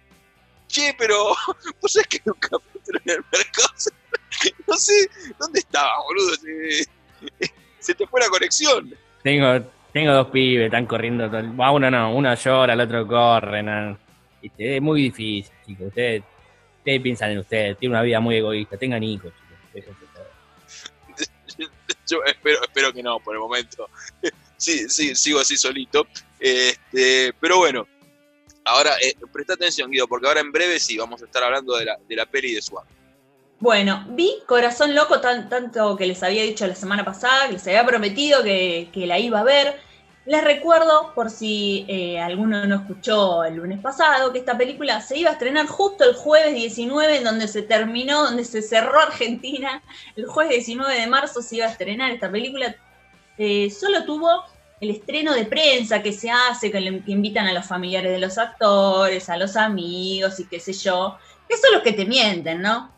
che, 0.69 0.95
pero 0.99 1.29
vos 1.81 1.93
sabés 1.93 2.07
que 2.09 2.21
un 2.25 2.35
capítulo 2.35 3.01
en 3.05 3.11
el 3.11 3.25
mercado, 3.33 3.75
no 4.67 4.77
sé, 4.77 5.11
¿dónde 5.39 5.61
estaba, 5.61 5.93
boludo? 6.05 6.35
Se, 7.79 7.95
te 7.95 8.07
fue 8.07 8.21
la 8.21 8.29
conexión. 8.29 8.95
Tengo, 9.25 9.67
tengo 9.93 10.13
dos 10.13 10.29
pibes, 10.29 10.67
están 10.67 10.87
corriendo, 10.87 11.29
todo, 11.29 11.73
uno 11.73 11.91
no, 11.91 12.15
uno 12.15 12.35
llora, 12.35 12.75
el 12.75 12.81
otro 12.81 13.07
corre, 13.07 13.97
es 14.57 14.83
muy 14.83 15.03
difícil, 15.03 15.53
chicos, 15.67 15.89
ustedes, 15.89 16.23
ustedes 16.79 17.03
piensan 17.03 17.31
en 17.33 17.39
ustedes, 17.39 17.79
tienen 17.79 17.97
una 17.97 18.03
vida 18.03 18.21
muy 18.21 18.37
egoísta, 18.37 18.77
tengan 18.77 19.03
hijos, 19.03 19.33
chicos, 19.75 19.97
yo 22.09 22.23
espero, 22.25 22.63
espero 22.63 22.93
que 22.93 23.03
no, 23.03 23.19
por 23.21 23.35
el 23.35 23.41
momento. 23.41 23.89
Sí, 24.63 24.89
sí, 24.89 25.15
sigo 25.15 25.41
así 25.41 25.57
solito. 25.57 26.07
Este, 26.39 27.33
pero 27.41 27.59
bueno, 27.59 27.87
ahora 28.65 28.93
eh, 29.01 29.15
presta 29.33 29.55
atención, 29.55 29.91
Guido, 29.91 30.09
porque 30.09 30.27
ahora 30.27 30.41
en 30.41 30.53
breve 30.53 30.79
sí 30.79 30.97
vamos 30.97 31.23
a 31.23 31.25
estar 31.25 31.43
hablando 31.43 31.77
de 31.77 31.85
la, 31.87 31.99
de 32.09 32.17
la 32.17 32.27
peli 32.27 32.55
de 32.55 32.63
Suárez. 32.63 33.03
Bueno, 33.63 34.05
vi 34.09 34.43
Corazón 34.47 34.93
Loco 34.93 35.21
tanto 35.21 35.97
que 35.97 36.07
les 36.07 36.21
había 36.25 36.43
dicho 36.43 36.67
la 36.67 36.75
semana 36.75 37.05
pasada, 37.05 37.47
que 37.47 37.53
les 37.53 37.67
había 37.69 37.87
prometido 37.87 38.43
que, 38.43 38.91
la 38.95 39.21
iba 39.21 39.39
a 39.39 39.45
ver. 39.45 39.79
Les 40.27 40.43
recuerdo, 40.43 41.13
por 41.15 41.31
si 41.31 41.85
eh, 41.89 42.21
alguno 42.21 42.67
no 42.67 42.75
escuchó 42.75 43.45
el 43.45 43.55
lunes 43.55 43.81
pasado, 43.81 44.33
que 44.33 44.41
esta 44.41 44.59
película 44.59 45.01
se 45.01 45.19
iba 45.19 45.31
a 45.31 45.35
estrenar 45.35 45.67
justo 45.67 46.03
el 46.03 46.15
jueves 46.15 46.55
19, 46.55 47.19
en 47.19 47.25
donde 47.25 47.47
se 47.47 47.63
terminó, 47.63 48.25
donde 48.25 48.45
se 48.45 48.63
cerró 48.63 48.99
Argentina. 49.01 49.81
El 50.17 50.27
jueves 50.27 50.67
19 50.67 51.01
de 51.01 51.07
marzo 51.07 51.41
se 51.41 51.57
iba 51.57 51.67
a 51.67 51.71
estrenar 51.71 52.11
esta 52.11 52.31
película. 52.33 52.75
Eh, 53.39 53.71
solo 53.71 54.05
tuvo 54.05 54.45
el 54.83 54.91
estreno 54.91 55.33
de 55.33 55.45
prensa 55.45 56.03
que 56.03 56.13
se 56.13 56.29
hace, 56.29 56.73
que, 56.73 57.03
que 57.07 57.13
invitan 57.13 57.47
a 57.47 57.53
los 57.53 57.65
familiares 57.65 58.11
de 58.11 58.19
los 58.19 58.37
actores, 58.37 59.29
a 59.29 59.37
los 59.37 59.55
amigos 59.55 60.41
y 60.41 60.45
qué 60.47 60.59
sé 60.59 60.73
yo. 60.73 61.17
Que 61.49 61.57
son 61.57 61.73
los 61.73 61.83
que 61.85 61.93
te 61.93 62.05
mienten, 62.05 62.61
¿no? 62.61 62.93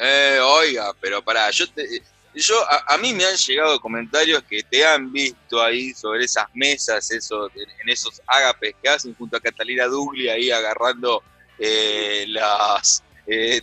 Eh, 0.00 0.40
oiga, 0.42 0.92
pero 1.00 1.22
pará, 1.22 1.52
yo 1.52 1.70
te, 1.70 1.86
yo 2.34 2.56
a, 2.88 2.98
mí 2.98 3.12
me 3.12 3.24
han 3.24 3.36
llegado 3.36 3.78
comentarios 3.80 4.42
que 4.42 4.64
te 4.64 4.84
han 4.84 5.12
visto 5.12 5.62
ahí 5.62 5.94
sobre 5.94 6.24
esas 6.24 6.46
mesas, 6.52 7.08
eso, 7.12 7.48
en 7.54 7.88
esos 7.88 8.20
ágapes 8.26 8.74
que 8.82 8.88
hacen 8.88 9.14
junto 9.14 9.36
a 9.36 9.40
Catalina 9.40 9.86
Dugli 9.86 10.28
ahí 10.28 10.50
agarrando 10.50 11.22
eh, 11.60 12.24
las 12.26 13.04
eh, 13.28 13.62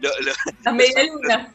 las 0.00 0.74
medialunas. 0.74 1.54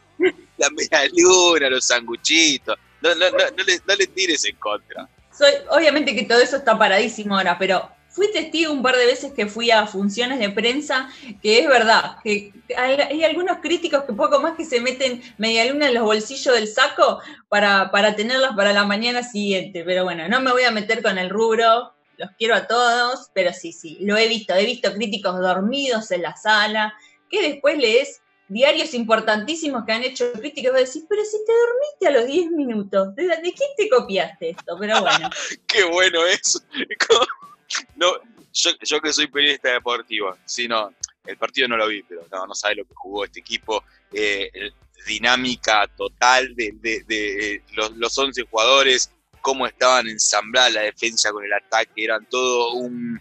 La 0.56 0.70
medialuna, 0.74 1.68
los 1.68 1.84
sanguchitos. 1.84 2.78
No, 3.02 3.14
no, 3.14 3.30
no, 3.30 3.38
no, 3.56 3.64
le, 3.64 3.80
no 3.86 3.94
le 3.96 4.06
tires 4.06 4.44
en 4.44 4.56
contra. 4.56 5.08
Soy, 5.36 5.52
obviamente 5.70 6.14
que 6.14 6.24
todo 6.24 6.40
eso 6.40 6.56
está 6.56 6.78
paradísimo 6.78 7.36
ahora, 7.36 7.58
pero 7.58 7.90
fui 8.12 8.30
testigo 8.30 8.72
un 8.72 8.82
par 8.82 8.96
de 8.96 9.06
veces 9.06 9.32
que 9.32 9.46
fui 9.46 9.70
a 9.70 9.86
funciones 9.86 10.38
de 10.38 10.50
prensa, 10.50 11.08
que 11.42 11.60
es 11.60 11.66
verdad, 11.66 12.16
que 12.22 12.52
hay, 12.76 13.24
algunos 13.24 13.58
críticos 13.58 14.04
que 14.04 14.12
poco 14.12 14.38
más 14.40 14.54
que 14.54 14.66
se 14.66 14.80
meten 14.80 15.22
media 15.38 15.64
luna 15.64 15.88
en 15.88 15.94
los 15.94 16.04
bolsillos 16.04 16.54
del 16.54 16.68
saco 16.68 17.20
para, 17.48 17.90
para 17.90 18.14
tenerlas 18.14 18.54
para 18.54 18.74
la 18.74 18.84
mañana 18.84 19.22
siguiente. 19.22 19.82
Pero 19.84 20.04
bueno, 20.04 20.28
no 20.28 20.40
me 20.40 20.52
voy 20.52 20.64
a 20.64 20.70
meter 20.70 21.02
con 21.02 21.16
el 21.16 21.30
rubro, 21.30 21.94
los 22.18 22.30
quiero 22.38 22.54
a 22.54 22.66
todos, 22.66 23.30
pero 23.32 23.52
sí, 23.54 23.72
sí, 23.72 23.96
lo 24.02 24.16
he 24.18 24.28
visto, 24.28 24.54
he 24.54 24.66
visto 24.66 24.92
críticos 24.92 25.40
dormidos 25.40 26.10
en 26.10 26.22
la 26.22 26.36
sala, 26.36 26.94
que 27.30 27.40
después 27.40 27.78
lees 27.78 28.20
diarios 28.48 28.94
importantísimos 28.94 29.84
que 29.84 29.92
han 29.92 30.02
hecho 30.02 30.32
críticos, 30.32 30.72
y 30.74 30.84
decís, 30.84 31.04
pero 31.08 31.24
si 31.24 31.38
te 31.44 31.52
dormiste 31.52 32.06
a 32.08 32.10
los 32.10 32.26
10 32.26 32.50
minutos, 32.52 33.14
¿de, 33.14 33.24
de 33.24 33.52
quién 33.52 33.70
te 33.76 33.88
copiaste 33.88 34.50
esto? 34.50 34.76
Pero 34.78 35.00
bueno. 35.00 35.30
Qué 35.66 35.84
bueno 35.84 36.24
eso. 36.26 36.60
no, 37.96 38.12
yo, 38.52 39.00
que 39.00 39.12
soy 39.12 39.26
periodista 39.28 39.72
deportivo, 39.72 40.36
si 40.44 40.68
no, 40.68 40.92
el 41.24 41.36
partido 41.36 41.68
no 41.68 41.76
lo 41.76 41.88
vi, 41.88 42.02
pero 42.02 42.26
no, 42.30 42.46
no 42.46 42.54
sabe 42.54 42.76
lo 42.76 42.84
que 42.84 42.94
jugó 42.94 43.24
este 43.24 43.40
equipo. 43.40 43.84
Eh, 44.12 44.72
dinámica 45.06 45.88
total 45.96 46.54
de, 46.54 46.72
de, 46.80 47.62
los, 47.74 47.96
los 47.96 48.16
11 48.16 48.42
jugadores, 48.42 49.10
cómo 49.42 49.66
estaban 49.66 50.08
ensambladas 50.08 50.72
la 50.72 50.80
defensa 50.82 51.30
con 51.30 51.44
el 51.44 51.52
ataque, 51.52 52.04
eran 52.04 52.26
todo 52.30 52.72
un, 52.72 53.20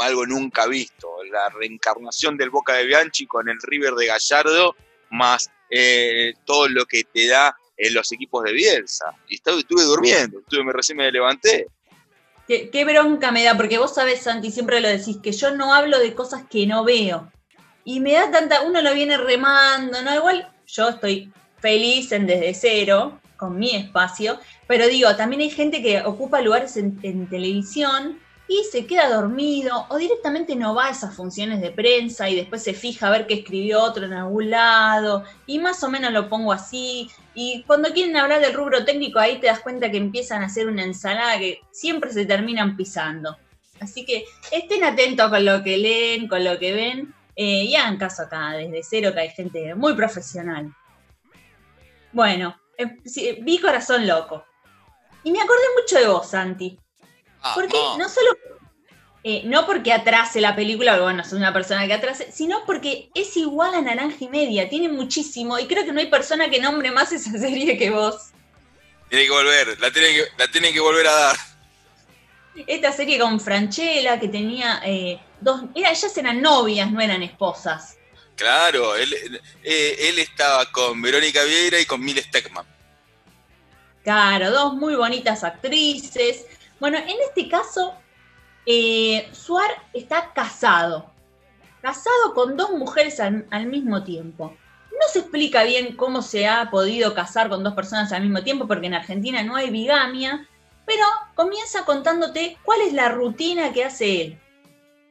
algo 0.00 0.26
nunca 0.26 0.66
visto. 0.66 1.08
La 1.30 1.48
reencarnación 1.50 2.36
del 2.36 2.50
Boca 2.50 2.72
de 2.74 2.86
Bianchi 2.86 3.26
con 3.26 3.48
el 3.48 3.58
River 3.62 3.94
de 3.94 4.06
Gallardo, 4.06 4.74
más 5.10 5.48
eh, 5.70 6.34
todo 6.44 6.68
lo 6.68 6.84
que 6.86 7.04
te 7.04 7.28
da 7.28 7.56
en 7.76 7.94
los 7.94 8.10
equipos 8.10 8.42
de 8.42 8.52
Bielsa. 8.52 9.06
Y 9.28 9.36
estuve, 9.36 9.60
estuve 9.60 9.82
durmiendo, 9.82 10.40
estuve, 10.40 10.72
recién 10.72 10.98
me 10.98 11.12
levanté 11.12 11.68
Qué, 12.46 12.84
bronca 12.84 13.32
me 13.32 13.42
da, 13.42 13.56
porque 13.56 13.76
vos 13.76 13.94
sabés, 13.94 14.20
Santi, 14.20 14.52
siempre 14.52 14.80
lo 14.80 14.88
decís, 14.88 15.18
que 15.20 15.32
yo 15.32 15.56
no 15.56 15.74
hablo 15.74 15.98
de 15.98 16.14
cosas 16.14 16.44
que 16.48 16.64
no 16.64 16.84
veo. 16.84 17.32
Y 17.84 17.98
me 17.98 18.12
da 18.12 18.30
tanta, 18.30 18.62
uno 18.62 18.80
lo 18.82 18.94
viene 18.94 19.16
remando, 19.16 20.00
¿no? 20.02 20.14
Igual 20.14 20.52
yo 20.66 20.88
estoy 20.88 21.32
feliz 21.58 22.12
en 22.12 22.26
desde 22.26 22.54
cero, 22.54 23.20
con 23.36 23.58
mi 23.58 23.74
espacio, 23.74 24.38
pero 24.66 24.88
digo, 24.88 25.14
también 25.16 25.42
hay 25.42 25.50
gente 25.50 25.82
que 25.82 26.02
ocupa 26.02 26.40
lugares 26.40 26.76
en, 26.76 27.28
televisión 27.28 28.18
y 28.48 28.64
se 28.70 28.86
queda 28.86 29.08
dormido 29.08 29.86
o 29.88 29.96
directamente 29.96 30.54
no 30.54 30.74
va 30.74 30.86
a 30.86 30.90
esas 30.90 31.14
funciones 31.14 31.60
de 31.60 31.70
prensa 31.70 32.28
y 32.28 32.36
después 32.36 32.62
se 32.62 32.74
fija 32.74 33.08
a 33.08 33.10
ver 33.10 33.26
qué 33.26 33.34
escribió 33.34 33.82
otro 33.82 34.06
en 34.06 34.12
algún 34.12 34.50
lado 34.50 35.24
y 35.46 35.58
más 35.58 35.82
o 35.82 35.90
menos 35.90 36.12
lo 36.12 36.28
pongo 36.28 36.52
así. 36.52 37.10
Y 37.34 37.64
cuando 37.66 37.92
quieren 37.92 38.16
hablar 38.16 38.40
del 38.40 38.54
rubro 38.54 38.84
técnico 38.84 39.18
ahí 39.18 39.38
te 39.38 39.48
das 39.48 39.60
cuenta 39.60 39.90
que 39.90 39.96
empiezan 39.96 40.42
a 40.42 40.46
hacer 40.46 40.68
una 40.68 40.84
ensalada 40.84 41.38
que 41.38 41.60
siempre 41.70 42.12
se 42.12 42.24
terminan 42.24 42.76
pisando. 42.76 43.36
Así 43.80 44.04
que 44.04 44.24
estén 44.52 44.84
atentos 44.84 45.28
con 45.28 45.44
lo 45.44 45.62
que 45.62 45.76
leen, 45.76 46.28
con 46.28 46.44
lo 46.44 46.58
que 46.58 46.72
ven 46.72 47.14
eh, 47.34 47.64
y 47.64 47.76
hagan 47.76 47.98
caso 47.98 48.22
acá 48.22 48.52
desde 48.52 48.82
cero 48.82 49.12
que 49.12 49.20
hay 49.20 49.30
gente 49.30 49.74
muy 49.74 49.94
profesional. 49.94 50.72
Bueno, 52.12 52.58
eh, 52.78 53.38
vi 53.42 53.58
corazón 53.58 54.06
loco. 54.06 54.44
Y 55.24 55.32
me 55.32 55.40
acordé 55.40 55.62
mucho 55.80 55.98
de 55.98 56.06
vos, 56.06 56.30
Santi. 56.30 56.78
Ah, 57.42 57.52
porque 57.54 57.76
no 57.98 58.08
solo, 58.08 58.36
eh, 59.28 59.42
no 59.44 59.66
porque 59.66 59.92
atrase 59.92 60.40
la 60.40 60.54
película, 60.54 61.00
bueno, 61.00 61.22
es 61.22 61.32
una 61.32 61.52
persona 61.52 61.84
que 61.88 61.94
atrase, 61.94 62.30
sino 62.30 62.64
porque 62.64 63.10
es 63.12 63.36
igual 63.36 63.74
a 63.74 63.82
Naranja 63.82 64.18
y 64.20 64.28
Media, 64.28 64.68
tiene 64.68 64.88
muchísimo, 64.88 65.58
y 65.58 65.66
creo 65.66 65.84
que 65.84 65.92
no 65.92 65.98
hay 65.98 66.06
persona 66.06 66.48
que 66.48 66.60
nombre 66.60 66.92
más 66.92 67.10
esa 67.10 67.32
serie 67.38 67.76
que 67.76 67.90
vos. 67.90 68.30
Tiene 69.08 69.24
que 69.24 69.32
volver, 69.32 69.80
la 69.80 69.90
tienen 69.90 70.14
que, 70.14 70.24
la 70.38 70.48
tienen 70.48 70.72
que 70.72 70.78
volver 70.78 71.08
a 71.08 71.12
dar. 71.12 71.36
Esta 72.68 72.92
serie 72.92 73.18
con 73.18 73.40
Franchella, 73.40 74.20
que 74.20 74.28
tenía 74.28 74.80
eh, 74.84 75.18
dos, 75.40 75.62
ellas 75.74 76.16
eran 76.16 76.40
novias, 76.40 76.90
no 76.92 77.00
eran 77.00 77.24
esposas. 77.24 77.96
Claro, 78.36 78.94
él, 78.94 79.40
eh, 79.64 79.96
él 80.08 80.20
estaba 80.20 80.70
con 80.70 81.02
Verónica 81.02 81.42
Vieira 81.42 81.80
y 81.80 81.84
con 81.84 82.00
Mil 82.00 82.22
Steckman. 82.22 82.64
Claro, 84.06 84.52
dos 84.52 84.74
muy 84.74 84.94
bonitas 84.94 85.42
actrices. 85.42 86.46
Bueno, 86.78 86.96
en 86.96 87.16
este 87.28 87.48
caso, 87.48 87.92
eh, 88.64 89.28
Suar 89.32 89.68
está 89.92 90.32
casado, 90.32 91.10
casado 91.82 92.32
con 92.32 92.56
dos 92.56 92.70
mujeres 92.70 93.18
al, 93.18 93.66
mismo 93.66 94.04
tiempo. 94.04 94.56
No 94.92 95.08
se 95.12 95.18
explica 95.18 95.64
bien 95.64 95.96
cómo 95.96 96.22
se 96.22 96.46
ha 96.46 96.70
podido 96.70 97.14
casar 97.14 97.48
con 97.48 97.64
dos 97.64 97.74
personas 97.74 98.12
al 98.12 98.22
mismo 98.22 98.44
tiempo, 98.44 98.68
porque 98.68 98.86
en 98.86 98.94
Argentina 98.94 99.42
no 99.42 99.56
hay 99.56 99.70
bigamia, 99.70 100.46
pero 100.84 101.02
comienza 101.34 101.84
contándote 101.84 102.58
cuál 102.62 102.82
es 102.82 102.92
la 102.92 103.08
rutina 103.08 103.72
que 103.72 103.86
hace 103.86 104.22
él. 104.22 104.40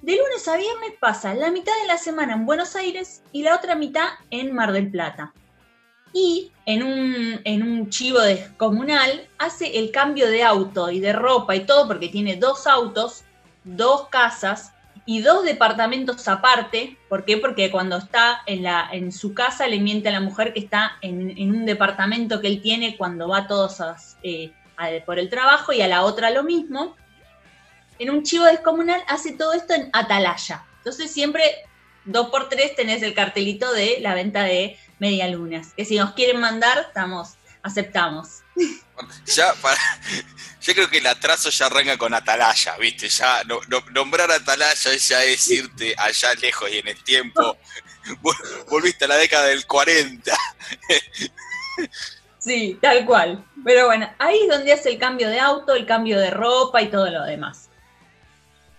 De 0.04 0.16
lunes 0.16 0.48
a 0.48 0.56
viernes 0.56 0.94
pasa 1.02 1.34
la 1.34 1.52
mitad 1.52 1.74
de 1.82 1.88
la 1.88 1.98
semana 1.98 2.36
en 2.36 2.46
Buenos 2.46 2.78
Aires 2.78 3.24
y 3.34 3.44
la 3.44 3.58
otra 3.58 3.76
mitad 3.76 4.08
en 4.30 4.56
Mar 4.56 4.72
del 4.72 4.90
Plata 4.90 5.34
y 6.14 6.52
en 6.66 6.84
un, 6.84 7.42
en 7.44 7.64
un 7.64 7.90
chivo 7.90 8.20
descomunal 8.20 9.28
hace 9.38 9.80
el 9.80 9.92
cambio 9.92 10.30
de 10.30 10.44
auto 10.44 10.90
y 10.90 11.00
de 11.00 11.14
ropa 11.14 11.56
y 11.56 11.66
todo 11.66 11.88
porque 11.88 12.10
tiene 12.10 12.38
dos 12.38 12.68
autos, 12.68 13.24
dos 13.64 14.08
casas 14.10 14.72
y 15.06 15.22
dos 15.22 15.44
departamentos 15.44 16.28
aparte. 16.28 16.98
¿Por 17.10 17.26
qué? 17.26 17.38
Porque 17.38 17.70
cuando 17.70 17.98
está 17.98 18.42
en, 18.46 18.64
la, 18.64 18.90
en 18.92 19.12
su 19.12 19.34
casa 19.34 19.68
le 19.68 19.80
miente 19.80 20.10
a 20.10 20.14
la 20.14 20.22
mujer 20.22 20.54
que 20.54 20.60
está 20.60 20.98
en, 21.02 21.36
un 21.52 21.66
departamento 21.66 22.42
que 22.42 22.48
él 22.48 22.62
tiene 22.62 22.98
cuando 22.98 23.28
va 23.28 23.48
todos 23.48 23.78
eh, 24.24 24.52
por 25.06 25.20
el 25.20 25.30
trabajo 25.30 25.74
y 25.74 25.82
a 25.82 25.88
la 25.88 26.04
otra 26.04 26.32
lo 26.32 26.44
mismo. 26.44 26.96
En 28.00 28.10
un 28.10 28.24
chivo 28.24 28.46
descomunal 28.46 29.02
hace 29.08 29.34
todo 29.34 29.54
esto 29.54 29.74
en 29.74 29.90
Atalaya. 29.94 30.66
Entonces 30.78 31.12
siempre 31.12 31.44
dos 32.06 32.30
por 32.30 32.50
tres 32.50 32.76
tenés 32.76 33.02
el 33.04 33.14
cartelito 33.14 33.72
de 33.74 33.98
la 34.02 34.14
venta 34.14 34.44
de 34.44 34.78
medialunas. 35.00 35.74
Que 35.76 35.86
si 35.86 35.98
nos 35.98 36.14
quieren 36.14 36.40
mandar, 36.40 36.86
estamos, 36.88 37.34
aceptamos. 37.62 38.44
Ya, 39.26 39.54
para, 39.56 39.78
yo 40.62 40.74
creo 40.74 40.90
que 40.90 41.00
el 41.00 41.08
atraso 41.08 41.50
ya 41.50 41.66
arranca 41.66 41.98
con 41.98 42.14
Atalaya, 42.14 42.78
¿viste? 42.78 43.10
Ya 43.10 43.44
nombrar 43.92 44.32
Atalaya 44.32 44.96
ya 44.96 45.24
es 45.24 45.50
irte 45.50 45.94
allá 45.98 46.34
lejos 46.36 46.70
y 46.72 46.80
en 46.80 46.88
el 46.88 47.04
tiempo. 47.04 47.58
Volviste 48.70 49.06
a 49.06 49.10
la 49.10 49.18
década 49.18 49.48
del 49.48 49.66
40. 49.66 50.32
Sí, 52.46 52.78
tal 52.80 53.06
cual. 53.06 53.44
Pero 53.64 53.88
bueno, 53.88 54.08
ahí 54.20 54.42
es 54.44 54.48
donde 54.48 54.72
hace 54.72 54.90
el 54.90 55.00
cambio 55.00 55.30
de 55.30 55.40
auto, 55.40 55.74
el 55.74 55.88
cambio 55.88 56.20
de 56.20 56.30
ropa 56.30 56.80
y 56.80 56.90
todo 56.90 57.10
lo 57.10 57.24
demás. 57.24 57.70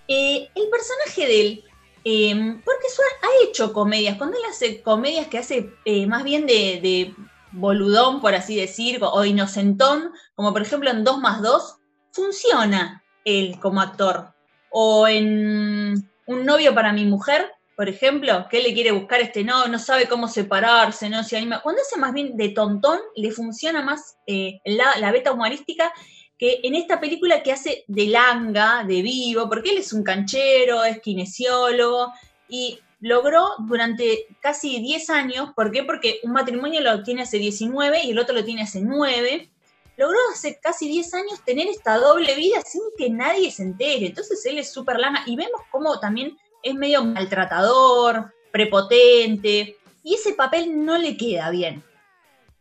Eh, 0.07 0.49
el 0.55 0.69
personaje 0.71 1.27
de 1.27 1.41
él 1.41 1.65
Em, 2.09 2.63
porque 2.63 2.87
ha 3.23 3.45
hecho 3.45 3.73
comedias. 3.73 4.17
Cuando 4.17 4.37
él 4.37 4.45
hace 4.49 4.81
comedias 4.81 5.27
que 5.27 5.39
hace 5.39 5.73
eh, 5.85 6.07
más 6.07 6.23
bien 6.23 6.47
de, 6.47 7.13
boludón, 7.51 8.21
por 8.21 8.33
así 8.33 8.55
decir, 8.55 9.01
o 9.03 9.25
inocentón, 9.25 10.13
como 10.37 10.53
por 10.53 10.63
ejemplo 10.63 10.89
en 10.91 11.03
2 11.03 11.19
más 11.19 11.43
2, 11.43 11.79
funciona 12.13 13.03
él 13.25 13.59
como 13.61 13.81
actor. 13.81 14.35
O 14.71 15.09
en 15.09 16.09
Un 16.27 16.45
novio 16.45 16.73
para 16.77 16.93
mi 16.93 17.05
mujer, 17.07 17.51
por 17.77 17.89
ejemplo, 17.89 18.47
que 18.49 18.59
él 18.59 18.65
le 18.65 18.75
quiere 18.75 18.93
buscar 18.93 19.21
este 19.21 19.43
no, 19.43 19.67
no 19.67 19.81
sabe 19.81 20.07
cómo 20.07 20.29
separarse, 20.29 21.09
no 21.09 21.25
se 21.25 21.37
anima. 21.37 21.61
Cuando 21.61 21.83
hace 21.83 21.99
más 21.99 22.13
bien 22.13 22.37
de 22.37 22.51
tontón, 22.51 23.01
le 23.17 23.33
funciona 23.33 23.83
más 23.83 24.17
eh, 24.29 24.61
la 24.65 25.11
beta 25.11 25.33
humorística 25.33 25.93
que 26.39 26.61
en 26.63 26.75
esta 26.75 27.01
película 27.01 27.43
que 27.43 27.53
hace 27.53 27.85
de 27.87 28.07
langa, 28.07 28.85
de 28.85 29.03
vivo, 29.03 29.49
porque 29.49 29.71
él 29.71 29.79
es 29.79 29.93
un 29.93 30.03
canchero, 30.03 30.85
es 30.85 31.01
kinesiólogo, 31.01 32.13
y 32.49 32.79
logró 33.01 33.47
durante 33.61 34.27
casi 34.41 34.81
10 34.81 35.11
años, 35.11 35.51
¿por 35.55 35.71
qué? 35.71 35.83
Porque 35.83 36.21
un 36.23 36.33
matrimonio 36.33 36.81
lo 36.81 37.03
tiene 37.03 37.23
hace 37.23 37.39
19 37.39 38.05
y 38.05 38.11
el 38.11 38.19
otro 38.19 38.35
lo 38.35 38.45
tiene 38.45 38.63
hace 38.63 38.81
9, 38.81 39.51
logró 39.97 40.19
hace 40.33 40.59
casi 40.61 40.89
10 40.89 41.15
años 41.15 41.45
tener 41.45 41.69
esta 41.69 41.97
doble 41.97 42.35
vida 42.35 42.61
sin 42.63 42.83
que 42.99 43.11
nadie 43.11 43.51
se 43.51 43.63
entere. 43.63 44.07
Entonces 44.07 44.45
él 44.47 44.59
es 44.59 44.73
súper 44.73 44.99
lana 44.99 45.23
y 45.27 45.37
vemos 45.37 45.63
cómo 45.71 45.99
también 46.01 46.37
es 46.63 46.75
medio 46.75 47.05
maltratador, 47.05 48.33
prepotente, 48.51 49.79
y 50.03 50.15
ese 50.15 50.35
papel 50.35 50.85
no 50.85 50.99
le 50.99 51.17
queda 51.17 51.51
bien, 51.51 51.83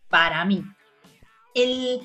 para 0.09 0.43
mí. 0.45 0.63
El, 1.53 2.01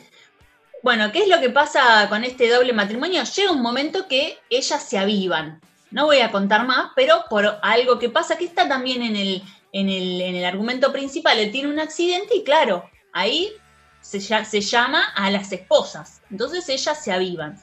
bueno, 0.82 1.12
¿qué 1.12 1.20
es 1.20 1.28
lo 1.28 1.40
que 1.40 1.50
pasa 1.50 2.08
con 2.08 2.24
este 2.24 2.48
doble 2.48 2.72
matrimonio? 2.72 3.22
Llega 3.24 3.52
un 3.52 3.62
momento 3.62 4.08
que 4.08 4.38
ellas 4.48 4.82
se 4.82 4.98
avivan. 4.98 5.60
No 5.90 6.06
voy 6.06 6.20
a 6.20 6.30
contar 6.30 6.66
más, 6.66 6.92
pero 6.94 7.24
por 7.28 7.58
algo 7.62 7.98
que 7.98 8.08
pasa 8.08 8.38
que 8.38 8.44
está 8.44 8.68
también 8.68 9.02
en 9.02 9.16
el, 9.16 9.42
en 9.72 9.88
el, 9.88 10.20
en 10.20 10.36
el 10.36 10.44
argumento 10.44 10.92
principal, 10.92 11.36
tiene 11.50 11.68
un 11.68 11.80
accidente 11.80 12.36
y 12.36 12.44
claro, 12.44 12.88
ahí 13.12 13.52
se, 14.00 14.20
se 14.20 14.60
llama 14.60 15.04
a 15.14 15.30
las 15.30 15.52
esposas. 15.52 16.22
Entonces 16.30 16.68
ellas 16.68 17.02
se 17.02 17.12
avivan. 17.12 17.60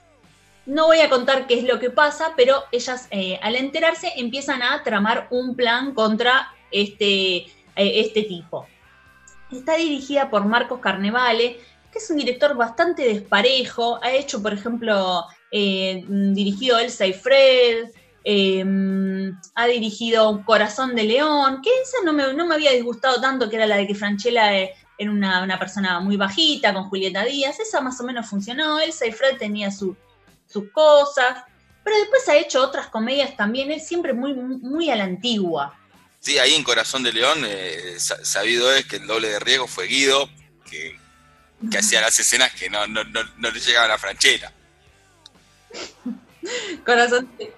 No 0.65 0.87
voy 0.87 0.99
a 0.99 1.09
contar 1.09 1.47
qué 1.47 1.57
es 1.57 1.63
lo 1.63 1.79
que 1.79 1.89
pasa, 1.89 2.33
pero 2.35 2.63
ellas 2.73 3.07
eh, 3.11 3.39
al 3.41 3.55
enterarse 3.55 4.11
empiezan 4.17 4.61
a 4.61 4.83
tramar 4.83 5.27
un 5.31 5.55
plan 5.55 5.93
contra 5.93 6.51
este, 6.71 7.37
eh, 7.37 7.51
este 7.75 8.23
tipo. 8.23 8.67
Está 9.49 9.77
dirigida 9.77 10.29
por 10.29 10.43
Marcos 10.43 10.81
Carnevale, 10.81 11.57
que 11.91 11.99
es 11.99 12.09
un 12.09 12.17
director 12.17 12.55
bastante 12.55 13.03
desparejo. 13.03 13.99
Ha 14.03 14.11
hecho, 14.11 14.41
por 14.41 14.53
ejemplo, 14.53 15.25
eh, 15.51 16.03
dirigido 16.07 16.79
Elsa 16.79 17.05
y 17.05 17.13
Fred, 17.13 17.89
em, 18.23 19.35
ha 19.55 19.67
dirigido 19.67 20.43
Corazón 20.45 20.95
de 20.95 21.03
León, 21.03 21.61
que 21.61 21.69
esa 21.81 21.97
no 22.03 22.13
me, 22.13 22.33
no 22.33 22.45
me 22.45 22.55
había 22.55 22.71
disgustado 22.71 23.21
tanto, 23.21 23.49
que 23.49 23.55
era 23.55 23.67
la 23.67 23.77
de 23.77 23.87
que 23.87 23.95
Franchella 23.95 24.51
era 24.97 25.11
una, 25.11 25.59
persona 25.59 25.99
muy 25.99 26.17
bajita 26.17 26.73
con 26.73 26.89
Julieta 26.89 27.23
Díaz. 27.23 27.59
Esa 27.59 27.81
más 27.81 27.99
o 28.01 28.03
menos 28.03 28.27
funcionó. 28.27 28.79
Elsa 28.79 29.05
y 29.05 29.11
Fred 29.11 29.37
tenía 29.37 29.71
sus 29.71 29.95
cosas. 30.73 31.43
Pero 31.83 31.99
después 31.99 32.27
ha 32.27 32.35
hecho 32.35 32.61
otras 32.61 32.87
comedias 32.87 33.37
también, 33.37 33.71
él 33.71 33.79
siempre 33.79 34.13
muy, 34.13 34.33
muy 34.33 34.89
a 34.89 34.95
la 34.97 35.05
antigua. 35.05 35.73
Sí, 36.19 36.37
ahí 36.37 36.53
en 36.53 36.63
Corazón 36.65 37.01
de 37.01 37.13
León, 37.13 37.39
eh, 37.45 37.95
sabido 37.97 38.69
es 38.73 38.85
que 38.85 38.97
el 38.97 39.07
doble 39.07 39.29
de 39.29 39.39
riesgo 39.39 39.67
fue 39.67 39.87
Guido, 39.87 40.27
que, 40.69 40.99
hacía 41.77 42.01
las 42.01 42.17
escenas 42.19 42.53
que 42.53 42.69
no, 42.69 42.87
no, 42.87 43.03
le 43.03 43.59
llegaban 43.59 43.91
a 43.91 43.97
Franchella. 43.97 44.51
Corazón 46.85 47.29
de 47.37 47.53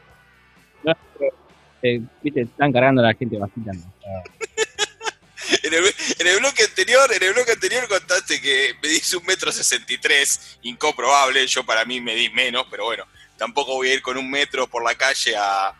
eh, 1.81 2.01
viste, 2.21 2.41
están 2.41 2.73
cargando 2.73 3.01
a 3.01 3.05
la 3.05 3.13
gente 3.13 3.37
bastante. 3.37 3.71
en, 5.63 5.73
el, 5.73 5.85
en 6.19 6.27
el 6.27 6.39
bloque 6.39 6.63
anterior, 6.63 7.11
en 7.13 7.23
el 7.23 7.33
bloque 7.33 7.53
anterior 7.53 7.87
contaste 7.87 8.41
que 8.41 8.75
medís 8.81 9.13
un 9.13 9.25
metro 9.25 9.51
sesenta 9.51 9.91
y 9.93 9.97
tres, 9.97 10.57
incomprobable, 10.63 11.45
yo 11.47 11.65
para 11.65 11.85
mí 11.85 12.01
medí 12.01 12.29
menos, 12.29 12.65
pero 12.69 12.85
bueno, 12.85 13.05
tampoco 13.37 13.75
voy 13.75 13.89
a 13.89 13.93
ir 13.93 14.01
con 14.01 14.17
un 14.17 14.29
metro 14.29 14.67
por 14.67 14.83
la 14.83 14.95
calle 14.95 15.35
a, 15.37 15.73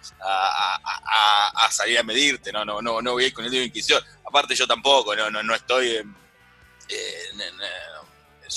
salir 1.70 2.00
a 2.00 2.04
medirte, 2.04 2.52
no, 2.52 2.64
no, 2.64 2.82
no, 2.82 3.02
no 3.02 3.14
voy 3.14 3.26
a 3.26 3.28
ir 3.28 3.34
con 3.34 3.46
el 3.46 3.52
de 3.52 3.66
Inquisición. 3.66 4.02
Aparte 4.26 4.56
yo 4.56 4.66
tampoco, 4.66 5.16
no, 5.16 5.30
no, 5.30 5.44
no 5.44 5.54
estoy 5.54 5.98
en, 5.98 6.16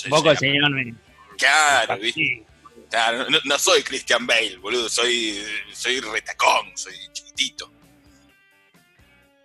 Poco 0.08 0.34
señor 0.36 0.70
Claro, 1.38 1.98
¿viste? 1.98 2.44
Claro, 2.90 3.26
no, 3.44 3.58
soy 3.58 3.82
Christian 3.82 4.26
Bale, 4.26 4.58
boludo, 4.58 4.88
soy, 4.88 5.42
soy 5.72 6.00
retacón, 6.00 6.76
soy 6.76 6.94
chiquitito. 7.12 7.70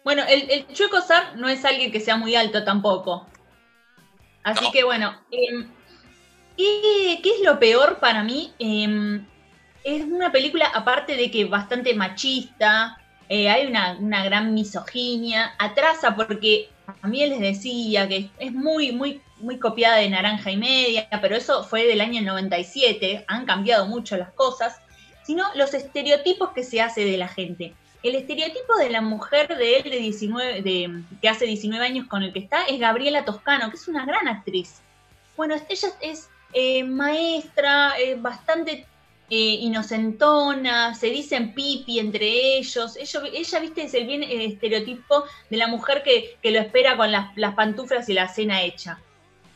Bueno, 0.04 0.24
el, 0.28 0.50
el 0.50 0.68
Chueco 0.74 1.02
Sar 1.02 1.38
no 1.38 1.48
es 1.48 1.64
alguien 1.64 1.92
que 1.92 2.00
sea 2.00 2.18
muy 2.18 2.36
alto 2.36 2.64
tampoco. 2.64 3.28
Así 4.44 4.72
que 4.72 4.84
bueno, 4.84 5.14
em, 5.32 5.70
¿qué, 6.56 7.20
es 7.22 7.42
lo 7.44 7.60
peor 7.60 8.00
para 8.00 8.24
mí? 8.24 8.54
Eh, 8.60 9.22
es 9.84 10.04
una 10.04 10.32
película, 10.32 10.68
aparte 10.68 11.16
de 11.16 11.30
que 11.30 11.46
bastante 11.46 11.94
machista, 11.94 12.98
eh, 13.30 13.50
hay 13.50 13.68
una, 13.68 14.24
gran 14.24 14.54
misoginia, 14.54 15.54
atrasa 15.60 16.16
porque 16.16 16.70
mí 17.08 17.26
les 17.26 17.40
decía 17.40 18.08
que 18.08 18.30
es 18.40 18.54
muy, 18.54 18.92
muy, 18.92 19.22
muy 19.40 19.60
copiada 19.60 19.98
de 19.98 20.10
Naranja 20.10 20.52
y 20.52 20.58
Media, 20.58 21.08
pero 21.22 21.36
eso 21.36 21.64
fue 21.64 21.86
del 21.86 22.02
año 22.02 22.22
97, 22.22 23.26
han 23.28 23.46
cambiado 23.46 23.88
mucho 23.88 24.18
las 24.18 24.32
cosas, 24.34 24.78
sino 25.24 25.44
los 25.56 25.74
estereotipos 25.74 26.52
que 26.52 26.64
se 26.64 26.82
hace 26.82 27.04
de 27.04 27.18
la 27.18 27.28
gente. 27.28 27.74
El 28.04 28.16
estereotipo 28.16 28.76
de 28.78 28.90
la 28.90 29.02
mujer 29.02 29.58
de 29.58 29.78
él 29.78 29.84
de 29.84 29.98
19, 29.98 30.62
de, 30.62 31.04
que 31.22 31.30
hace 31.30 31.46
19 31.46 31.86
años 31.86 32.08
con 32.08 32.24
el 32.24 32.32
que 32.32 32.40
está 32.40 32.64
es 32.66 32.80
Gabriela 32.80 33.26
Toscano, 33.26 33.70
que 33.70 33.76
es 33.76 33.88
una 33.88 34.06
gran 34.06 34.28
actriz. 34.28 34.82
Bueno, 35.36 35.56
ella 35.56 35.90
es 36.02 36.30
eh, 36.54 36.84
maestra, 36.84 37.94
bastante 38.20 38.86
eh, 39.30 39.58
inocentona, 39.60 40.96
se 40.96 41.08
dicen 41.08 41.54
pipi 41.54 42.00
entre 42.00 42.58
ellos. 42.58 42.96
ella, 42.96 43.60
viste, 43.60 43.84
es 43.84 43.94
el 43.94 44.08
bien 44.08 44.24
eh, 44.24 44.46
estereotipo 44.46 45.26
de 45.50 45.58
la 45.58 45.68
mujer 45.68 46.02
que, 46.02 46.38
lo 46.50 46.60
espera 46.60 46.96
con 46.96 47.12
las, 47.12 47.54
pantuflas 47.56 48.08
y 48.08 48.14
la 48.14 48.30
cena 48.30 48.62
hecha. 48.62 49.00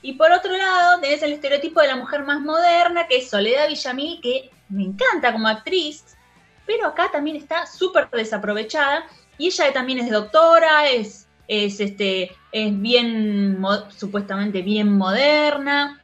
Y 0.02 0.14
por 0.14 0.30
otro 0.32 0.52
lado, 0.52 1.00
tenés 1.00 1.24
el 1.24 1.32
estereotipo 1.32 1.80
de 1.80 1.88
la 1.88 1.96
mujer 1.96 2.24
más 2.24 2.42
moderna, 2.42 3.08
que 3.08 3.18
es 3.18 3.30
Soledad 3.30 3.70
Villamil, 3.70 4.20
que 4.20 4.50
me 4.68 4.84
encanta 4.84 5.32
como 5.32 5.48
actriz, 5.48 6.18
pero 6.66 6.88
acá 6.88 7.10
también 7.10 7.38
está 7.38 7.66
súper 7.66 8.10
desaprovechada. 8.10 9.06
Y 9.38 9.48
ella 9.48 9.72
también 9.72 10.00
es 10.00 10.12
doctora, 10.12 10.90
es, 10.90 11.30
es, 11.48 11.80
este, 11.80 12.36
es 12.52 12.82
bien, 12.82 13.58
supuestamente 13.96 14.62
bien 14.64 14.98
moderna 14.98 16.01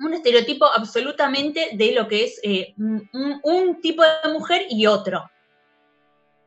un 0.00 0.14
estereotipo 0.14 0.66
absolutamente 0.66 1.70
de 1.74 1.92
lo 1.92 2.08
que 2.08 2.24
es 2.24 2.40
eh, 2.42 2.74
un, 2.76 3.80
tipo 3.80 4.02
de 4.02 4.32
mujer 4.32 4.62
y 4.70 4.86
otro. 4.86 5.30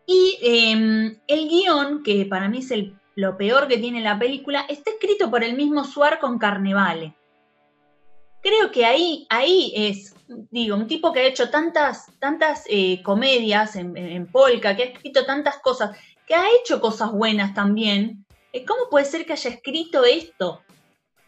Y 0.06 0.38
em, 0.42 1.20
el 1.28 1.48
guion, 1.48 2.04
que 2.04 2.26
para 2.26 2.50
mí 2.50 2.60
es 2.60 2.74
lo 3.16 3.38
peor 3.38 3.68
que 3.68 3.78
tiene 3.78 4.02
la 4.02 4.18
película, 4.18 4.66
está 4.68 4.92
escrito 4.92 5.30
por 5.30 5.44
el 5.44 5.56
mismo 5.56 5.84
Suar 5.86 6.20
con 6.20 6.40
Carnevale. 6.40 7.16
Creo 8.42 8.72
que 8.72 8.86
ahí, 8.86 9.26
ahí 9.30 9.72
es, 9.76 10.14
digo, 10.52 10.76
un 10.76 10.88
tipo 10.88 11.14
que 11.14 11.22
ha 11.22 11.28
hecho 11.28 11.50
tantas, 11.50 12.08
tantas 12.20 12.66
eh, 12.68 13.02
comedias 13.04 13.78
en, 13.78 13.96
en, 13.96 14.30
Polka, 14.30 14.76
que 14.76 14.84
ha 14.84 14.88
escrito 14.88 15.26
tantas 15.26 15.60
cosas, 15.60 15.98
que 16.28 16.36
ha 16.36 16.44
hecho 16.60 16.82
cosas 16.82 17.12
buenas 17.12 17.54
también. 17.54 18.26
Eh, 18.52 18.66
¿Cómo 18.66 18.90
puede 18.90 19.06
ser 19.06 19.26
que 19.26 19.34
haya 19.34 19.52
escrito 19.52 20.04
esto? 20.04 20.62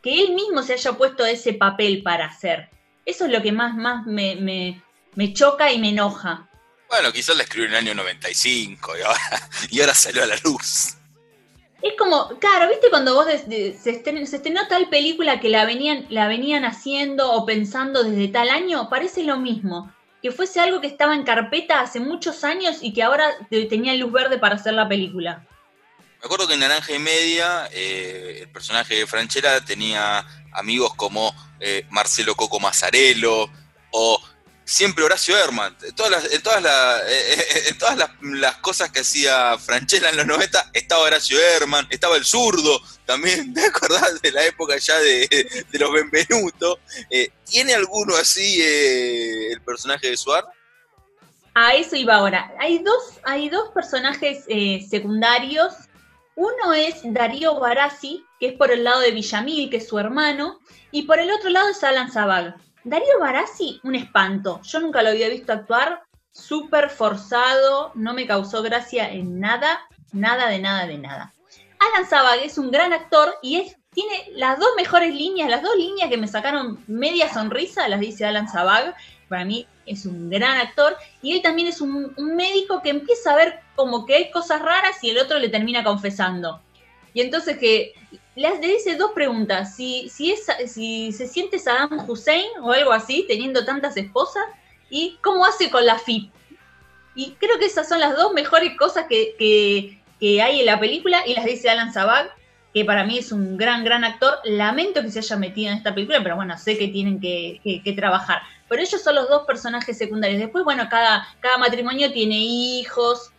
Que 0.05 0.21
él 0.21 0.35
mismo 0.35 0.61
se 0.61 0.73
haya 0.73 0.91
puesto 0.91 1.25
ese 1.25 1.53
papel 1.53 2.03
para 2.03 2.27
hacer. 2.27 2.69
Eso 3.07 3.25
es 3.25 3.31
lo 3.31 3.41
que 3.41 3.51
más, 3.51 3.75
más 3.75 4.05
me, 4.05 4.83
choca 5.33 5.71
y 5.71 5.79
me 5.79 5.89
enoja. 5.89 6.47
Bueno, 6.87 7.11
quizás 7.11 7.35
la 7.35 7.41
escribió 7.41 7.69
en 7.69 7.71
el 7.73 7.79
año 7.79 7.95
95 7.95 8.97
y 8.99 9.01
ahora, 9.01 9.19
y 9.71 9.81
ahora 9.81 9.95
salió 9.95 10.21
a 10.21 10.27
la 10.27 10.35
luz. 10.43 10.93
Es 11.81 11.93
como, 11.97 12.29
claro, 12.37 12.69
¿viste 12.69 12.91
cuando 12.91 13.15
vos 13.15 13.25
se, 13.25 13.69
estrenó, 13.69 14.67
tal 14.67 14.89
película 14.89 15.39
que 15.39 15.49
la 15.49 15.65
venían, 15.65 16.05
la 16.09 16.27
venían 16.27 16.65
haciendo 16.65 17.31
o 17.31 17.43
pensando 17.43 18.03
desde 18.03 18.27
tal 18.27 18.49
año? 18.49 18.91
Parece 18.91 19.23
lo 19.23 19.39
mismo. 19.39 19.91
Que 20.21 20.31
fuese 20.31 20.59
algo 20.59 20.81
que 20.81 20.87
estaba 20.87 21.15
en 21.15 21.23
carpeta 21.23 21.79
hace 21.79 21.99
muchos 21.99 22.43
años 22.43 22.77
y 22.81 22.93
que 22.93 23.01
ahora 23.01 23.25
tenía 23.49 23.95
luz 23.95 24.11
verde 24.11 24.37
para 24.37 24.53
hacer 24.53 24.75
la 24.75 24.87
película. 24.87 25.47
Acuerdo 26.25 26.47
que 26.47 26.55
en 26.55 26.61
Naranja 26.61 26.91
y 26.91 26.97
Media 26.97 27.69
eh, 27.71 28.39
el 28.41 28.49
personaje 28.49 28.95
de 28.95 29.05
Franchella 29.05 29.63
tenía 29.63 30.25
amigos 30.53 30.95
como 30.95 31.31
eh, 31.59 31.85
Marcelo 31.91 32.33
Coco 32.33 32.59
Mazzarello 32.59 33.47
o 33.91 34.23
siempre 34.63 35.03
Horacio 35.03 35.37
Herman. 35.37 35.77
Todas 35.95 36.11
las, 36.11 36.41
todas, 36.43 36.63
las, 36.63 37.03
eh, 37.07 37.75
todas 37.77 38.09
las, 38.21 38.55
cosas 38.55 38.89
que 38.89 39.01
hacía 39.01 39.55
Franchella 39.59 40.09
en 40.09 40.17
los 40.17 40.25
90 40.25 40.71
estaba 40.73 41.03
Horacio 41.03 41.39
Herman, 41.39 41.85
estaba 41.91 42.17
el 42.17 42.25
zurdo 42.25 42.81
también, 43.05 43.53
¿te 43.53 43.63
acordás 43.63 44.19
de 44.19 44.31
la 44.31 44.43
época 44.45 44.77
ya 44.77 44.97
de, 44.97 45.47
los 45.73 45.91
Benvenuto? 45.93 46.79
¿Tiene 47.45 47.75
alguno 47.75 48.15
así 48.15 48.63
el 48.63 49.61
personaje 49.61 50.09
de 50.09 50.17
Suar? 50.17 50.43
A 51.53 51.75
eso 51.75 51.95
iba 51.95 52.15
ahora. 52.15 52.51
Hay 52.59 52.79
dos, 52.79 53.13
hay 53.23 53.47
dos 53.47 53.69
personajes 53.75 54.43
secundarios 54.89 55.84
uno 56.35 56.73
es 56.73 57.01
Darío 57.03 57.59
Barassi, 57.59 58.25
que 58.39 58.47
es 58.47 58.53
por 58.53 58.71
el 58.71 58.83
lado 58.83 58.99
de 59.01 59.11
Villamil, 59.11 59.69
que 59.69 59.77
es 59.77 59.87
su 59.87 59.97
hermano, 59.97 60.59
y 60.91 61.03
por 61.03 61.19
el 61.19 61.31
otro 61.31 61.49
lado 61.49 61.69
es 61.69 61.83
Alan 61.83 62.11
Zabag. 62.11 62.55
Darío 62.83 63.19
Barassi, 63.19 63.79
un 63.83 63.95
espanto. 63.95 64.61
Yo 64.63 64.79
nunca 64.79 65.01
lo 65.01 65.09
había 65.09 65.29
visto 65.29 65.53
actuar, 65.53 66.03
súper 66.31 66.89
forzado, 66.89 67.91
no 67.95 68.13
me 68.13 68.27
causó 68.27 68.61
gracia 68.61 69.09
en 69.09 69.39
nada, 69.39 69.81
nada 70.11 70.47
de 70.49 70.59
nada 70.59 70.85
de 70.85 70.97
nada. 70.97 71.33
Alan 71.79 72.07
Zabag 72.07 72.39
es 72.43 72.57
un 72.57 72.71
gran 72.71 72.93
actor 72.93 73.35
y 73.41 73.71
tiene 73.91 74.29
las 74.33 74.59
dos 74.59 74.69
mejores 74.75 75.15
líneas, 75.15 75.49
las 75.49 75.63
dos 75.63 75.75
líneas 75.77 76.09
que 76.09 76.17
me 76.17 76.27
sacaron 76.27 76.83
media 76.87 77.33
sonrisa, 77.33 77.87
las 77.87 77.99
dice 77.99 78.25
Alan 78.25 78.49
Zabag. 78.49 78.95
Para 79.29 79.45
mí 79.45 79.65
es 79.85 80.05
un 80.05 80.29
gran 80.29 80.57
actor. 80.57 80.97
Y 81.21 81.33
él 81.33 81.41
también 81.41 81.69
es 81.69 81.81
un, 81.81 82.13
médico 82.17 82.81
que 82.81 82.89
empieza 82.89 83.33
a 83.33 83.37
ver 83.37 83.59
como 83.75 84.05
que 84.05 84.15
hay 84.15 84.31
cosas 84.31 84.61
raras 84.61 85.03
y 85.03 85.09
el 85.09 85.17
otro 85.17 85.39
le 85.39 85.49
termina 85.49 85.83
confesando. 85.83 86.61
Y 87.13 87.21
entonces 87.21 87.57
que 87.57 87.93
le, 88.35 88.59
dice 88.59 88.95
dos 88.95 89.11
preguntas. 89.11 89.75
Si, 89.75 90.09
si, 90.09 90.31
es, 90.31 90.45
si 90.67 91.11
se 91.11 91.27
siente 91.27 91.59
Saddam 91.59 92.09
Hussein 92.09 92.45
o 92.61 92.71
algo 92.71 92.91
así, 92.91 93.25
teniendo 93.27 93.65
tantas 93.65 93.95
esposas. 93.97 94.43
Y 94.89 95.17
cómo 95.21 95.45
hace 95.45 95.71
con 95.71 95.85
la 95.85 95.97
FIP. 95.97 96.31
Y 97.15 97.31
creo 97.39 97.57
que 97.57 97.65
esas 97.65 97.89
son 97.89 97.99
las 97.99 98.15
dos 98.15 98.33
mejores 98.33 98.77
cosas 98.77 99.05
que, 99.09 99.35
que, 99.39 99.99
que 100.19 100.41
hay 100.41 100.59
en 100.59 100.65
la 100.65 100.79
película. 100.79 101.23
Y 101.25 101.33
las 101.33 101.45
dice 101.45 101.69
Alan 101.69 101.91
Zabag 101.91 102.31
que 102.75 102.83
para 102.83 103.05
mí 103.05 103.17
es 103.17 103.31
un 103.31 103.55
gran, 103.55 103.85
gran 103.85 104.03
actor. 104.03 104.37
Lamento 104.43 105.01
que 105.01 105.09
se 105.09 105.19
haya 105.19 105.37
metido 105.37 105.71
en 105.71 105.77
esta 105.77 105.95
película, 105.95 106.21
pero 106.21 106.35
bueno, 106.35 106.57
sé 106.57 106.77
que 106.77 106.89
tienen 106.89 107.21
que, 107.21 107.93
trabajar. 107.95 108.41
Pero 108.67 108.81
ellos 108.81 109.01
son 109.01 109.15
los 109.15 109.29
dos 109.29 109.45
personajes 109.45 109.97
secundarios. 109.97 110.41
Después, 110.41 110.65
bueno, 110.65 110.85
cada, 110.89 111.25
cada 111.39 111.57
matrimonio 111.57 112.11
tiene 112.11 112.37
hijos. 112.37 113.31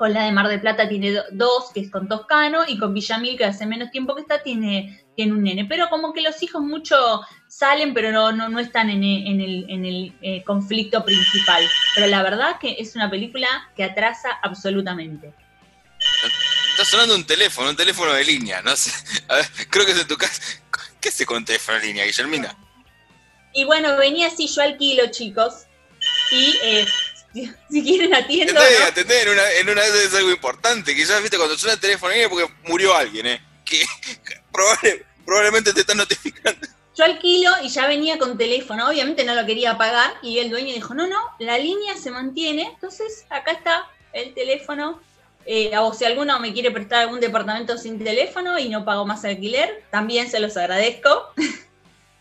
Con 0.00 0.14
la 0.14 0.24
de 0.24 0.32
Mar 0.32 0.48
del 0.48 0.62
Plata 0.62 0.88
tiene 0.88 1.12
dos, 1.30 1.72
que 1.74 1.80
es 1.80 1.90
con 1.90 2.08
Toscano, 2.08 2.64
y 2.66 2.78
con 2.78 2.94
Villamil, 2.94 3.36
que 3.36 3.44
hace 3.44 3.66
menos 3.66 3.90
tiempo 3.90 4.14
que 4.14 4.22
está, 4.22 4.42
tiene, 4.42 5.04
tiene 5.14 5.32
un 5.32 5.42
nene. 5.42 5.66
Pero 5.66 5.90
como 5.90 6.14
que 6.14 6.22
los 6.22 6.42
hijos 6.42 6.62
mucho 6.62 6.96
salen, 7.48 7.92
pero 7.92 8.10
no, 8.10 8.32
no, 8.32 8.58
están 8.60 8.88
en 8.88 9.04
el, 9.04 9.66
en 9.68 9.84
el, 9.84 10.14
eh, 10.22 10.42
conflicto 10.44 11.04
principal. 11.04 11.68
Pero 11.94 12.06
la 12.06 12.22
verdad 12.22 12.58
que 12.58 12.76
es 12.78 12.96
una 12.96 13.10
película 13.10 13.46
que 13.76 13.84
atrasa 13.84 14.30
absolutamente. 14.42 15.34
Está 16.70 16.86
sonando 16.86 17.14
un 17.14 17.26
teléfono, 17.26 17.68
un 17.68 17.76
teléfono 17.76 18.14
de 18.14 18.24
línea, 18.24 18.62
no 18.62 18.74
sé. 18.76 18.92
A 19.28 19.34
ver, 19.34 19.46
creo 19.68 19.84
que 19.84 19.92
es 19.92 20.00
en 20.00 20.08
tu 20.08 20.16
casa. 20.16 20.40
¿Qué 20.98 21.10
hace 21.10 21.26
con 21.26 21.36
un 21.36 21.44
teléfono 21.44 21.78
de 21.78 21.88
línea, 21.88 22.06
Guillermina? 22.06 22.56
Y 23.52 23.64
bueno, 23.64 23.98
venía 23.98 24.28
así 24.28 24.48
yo 24.48 24.62
al 24.62 24.78
kilo, 24.78 25.10
chicos. 25.10 25.66
Y 26.32 26.56
eh, 26.62 26.86
si, 27.32 27.82
quieren 27.82 28.14
atiendo. 28.14 28.60
Atendé, 28.86 29.22
en 29.22 29.28
una, 29.30 29.52
en 29.52 29.68
una 29.68 29.82
vez 29.82 29.94
es 29.94 30.14
algo 30.14 30.30
importante. 30.30 30.94
Quizás, 30.94 31.20
viste, 31.22 31.36
cuando 31.36 31.56
suena 31.56 31.74
el 31.74 31.80
teléfono 31.80 32.12
es 32.12 32.28
porque 32.28 32.52
murió 32.64 32.94
alguien, 32.94 33.26
¿eh? 33.26 33.40
Que 33.64 33.84
probablemente 35.24 35.72
te 35.72 35.80
están 35.80 35.96
notificando. 35.96 36.66
Yo 36.96 37.04
alquilo 37.04 37.50
y 37.62 37.68
ya 37.68 37.86
venía 37.86 38.18
con 38.18 38.36
teléfono, 38.36 38.88
obviamente 38.88 39.24
no 39.24 39.34
lo 39.34 39.46
quería 39.46 39.78
pagar 39.78 40.12
y 40.22 40.38
el 40.38 40.50
dueño 40.50 40.74
dijo, 40.74 40.92
no, 40.92 41.06
no, 41.06 41.18
la 41.38 41.56
línea 41.56 41.96
se 41.96 42.10
mantiene, 42.10 42.64
entonces 42.64 43.24
acá 43.30 43.52
está 43.52 43.86
el 44.12 44.34
teléfono 44.34 45.00
eh, 45.46 45.76
o 45.78 45.94
si 45.94 46.04
alguno 46.04 46.38
me 46.40 46.52
quiere 46.52 46.70
prestar 46.70 47.02
algún 47.02 47.20
departamento 47.20 47.78
sin 47.78 48.02
teléfono 48.02 48.58
y 48.58 48.68
no 48.68 48.84
pago 48.84 49.06
más 49.06 49.24
alquiler, 49.24 49.84
también 49.90 50.30
se 50.30 50.40
los 50.40 50.56
agradezco. 50.56 51.32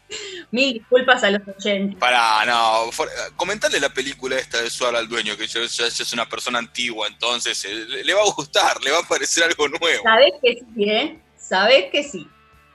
Mil 0.52 0.74
disculpas 0.74 1.24
a 1.24 1.32
los 1.32 1.42
oyentes. 1.48 1.98
Para, 2.00 2.46
no, 2.46 2.90
comentarle 3.36 3.80
la 3.80 3.90
película 3.90 4.38
esta 4.38 4.62
de 4.62 4.70
Suar 4.70 4.96
al 4.96 5.08
dueño, 5.08 5.38
que 5.38 5.48
ya, 5.48 5.62
es 5.62 6.14
una 6.14 6.28
persona 6.28 6.60
antigua, 6.60 7.08
entonces 7.08 7.64
eh, 7.66 8.04
le, 8.04 8.14
va 8.14 8.22
a 8.22 8.34
gustar, 8.36 8.82
le 8.84 8.92
va 8.92 9.00
a 9.00 9.08
parecer 9.08 9.44
algo 9.44 9.68
nuevo. 9.68 10.04
Sabes 10.04 10.34
que 10.42 10.54
sí, 10.54 10.84
¿eh? 10.90 11.20
Sabes 11.38 11.86
que 11.92 12.04
sí. 12.04 12.28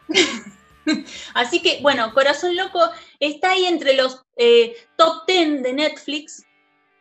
Así 1.34 1.62
que, 1.62 1.78
bueno, 1.80 2.12
Corazón 2.12 2.56
Loco 2.56 2.90
está 3.18 3.52
ahí 3.52 3.64
entre 3.64 3.94
los 3.94 4.22
eh, 4.36 4.76
top 4.96 5.26
10 5.26 5.62
de 5.62 5.72
Netflix 5.72 6.44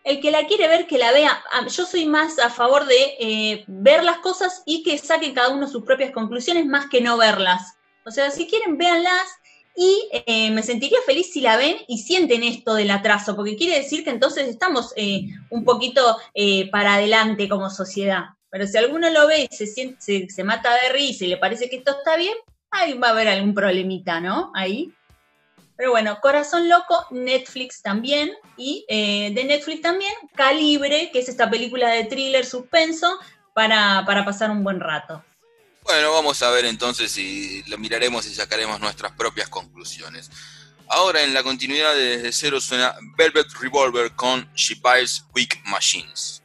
el 0.03 0.19
que 0.19 0.31
la 0.31 0.45
quiere 0.47 0.67
ver, 0.67 0.85
que 0.85 0.97
la 0.97 1.11
vea. 1.11 1.41
Ah, 1.51 1.65
yo 1.67 1.85
soy 1.85 2.05
más 2.05 2.37
a 2.39 2.49
favor 2.49 2.85
de 2.85 3.15
eh, 3.19 3.63
ver 3.67 4.03
las 4.03 4.17
cosas 4.17 4.61
y 4.65 4.83
que 4.83 4.97
saquen 4.97 5.33
cada 5.33 5.49
uno 5.49 5.67
sus 5.67 5.83
propias 5.83 6.11
conclusiones 6.11 6.65
más 6.65 6.87
que 6.89 7.01
no 7.01 7.17
verlas. 7.17 7.77
O 8.05 8.11
sea, 8.11 8.29
si 8.31 8.47
quieren, 8.47 8.77
véanlas 8.77 9.39
y 9.75 10.09
eh, 10.11 10.51
me 10.51 10.63
sentiría 10.63 10.99
feliz 11.05 11.31
si 11.31 11.41
la 11.41 11.57
ven 11.57 11.77
y 11.87 11.99
sienten 11.99 12.43
esto 12.43 12.75
del 12.75 12.91
atraso, 12.91 13.35
porque 13.35 13.55
quiere 13.55 13.79
decir 13.79 14.03
que 14.03 14.11
entonces 14.11 14.47
estamos 14.47 14.93
eh, 14.95 15.27
un 15.49 15.63
poquito 15.63 16.17
para 16.71 16.95
adelante 16.95 17.49
como 17.49 17.69
sociedad. 17.69 18.25
Pero 18.49 18.67
si 18.67 18.77
alguno 18.77 19.09
lo 19.09 19.27
ve 19.27 19.47
y 19.49 19.55
se, 19.55 19.65
siente, 19.65 19.99
se, 19.99 20.29
se 20.29 20.43
mata 20.43 20.71
de 20.83 20.93
risa 20.93 21.25
y 21.25 21.29
le 21.29 21.37
parece 21.37 21.69
que 21.69 21.77
esto 21.77 21.97
está 21.97 22.17
bien, 22.17 22.35
ahí 22.69 22.93
va 22.93 23.07
a 23.07 23.11
haber 23.11 23.27
algún 23.27 23.53
problemita, 23.53 24.19
¿no? 24.19 24.51
Ahí. 24.53 24.93
Pero 25.75 25.91
bueno, 25.91 26.19
Corazón 26.21 26.69
Loco, 26.69 27.07
Netflix 27.11 27.81
también. 27.81 28.31
Y 28.57 28.85
eh, 28.87 29.31
de 29.33 29.43
Netflix 29.43 29.81
también, 29.81 30.13
Calibre, 30.35 31.09
que 31.11 31.19
es 31.19 31.29
esta 31.29 31.49
película 31.49 31.89
de 31.89 32.05
thriller 32.05 32.45
suspenso 32.45 33.19
para, 33.53 34.03
para 34.05 34.23
pasar 34.25 34.51
un 34.51 34.63
buen 34.63 34.79
rato. 34.79 35.23
Bueno, 35.83 36.13
vamos 36.13 36.41
a 36.41 36.49
ver 36.49 36.65
entonces 36.65 37.11
si 37.11 37.61
lo 37.63 37.77
miraremos 37.77 38.25
y 38.25 38.33
sacaremos 38.33 38.79
nuestras 38.79 39.11
propias 39.11 39.49
conclusiones. 39.49 40.31
Ahora 40.87 41.23
en 41.23 41.33
la 41.33 41.43
continuidad 41.43 41.93
de 41.93 42.17
Desde 42.17 42.31
Cero 42.31 42.61
suena 42.61 42.95
Velvet 43.17 43.47
Revolver 43.59 44.13
con 44.13 44.49
She 44.55 44.75
Buys 44.75 45.25
Quick 45.33 45.61
Machines. 45.65 46.41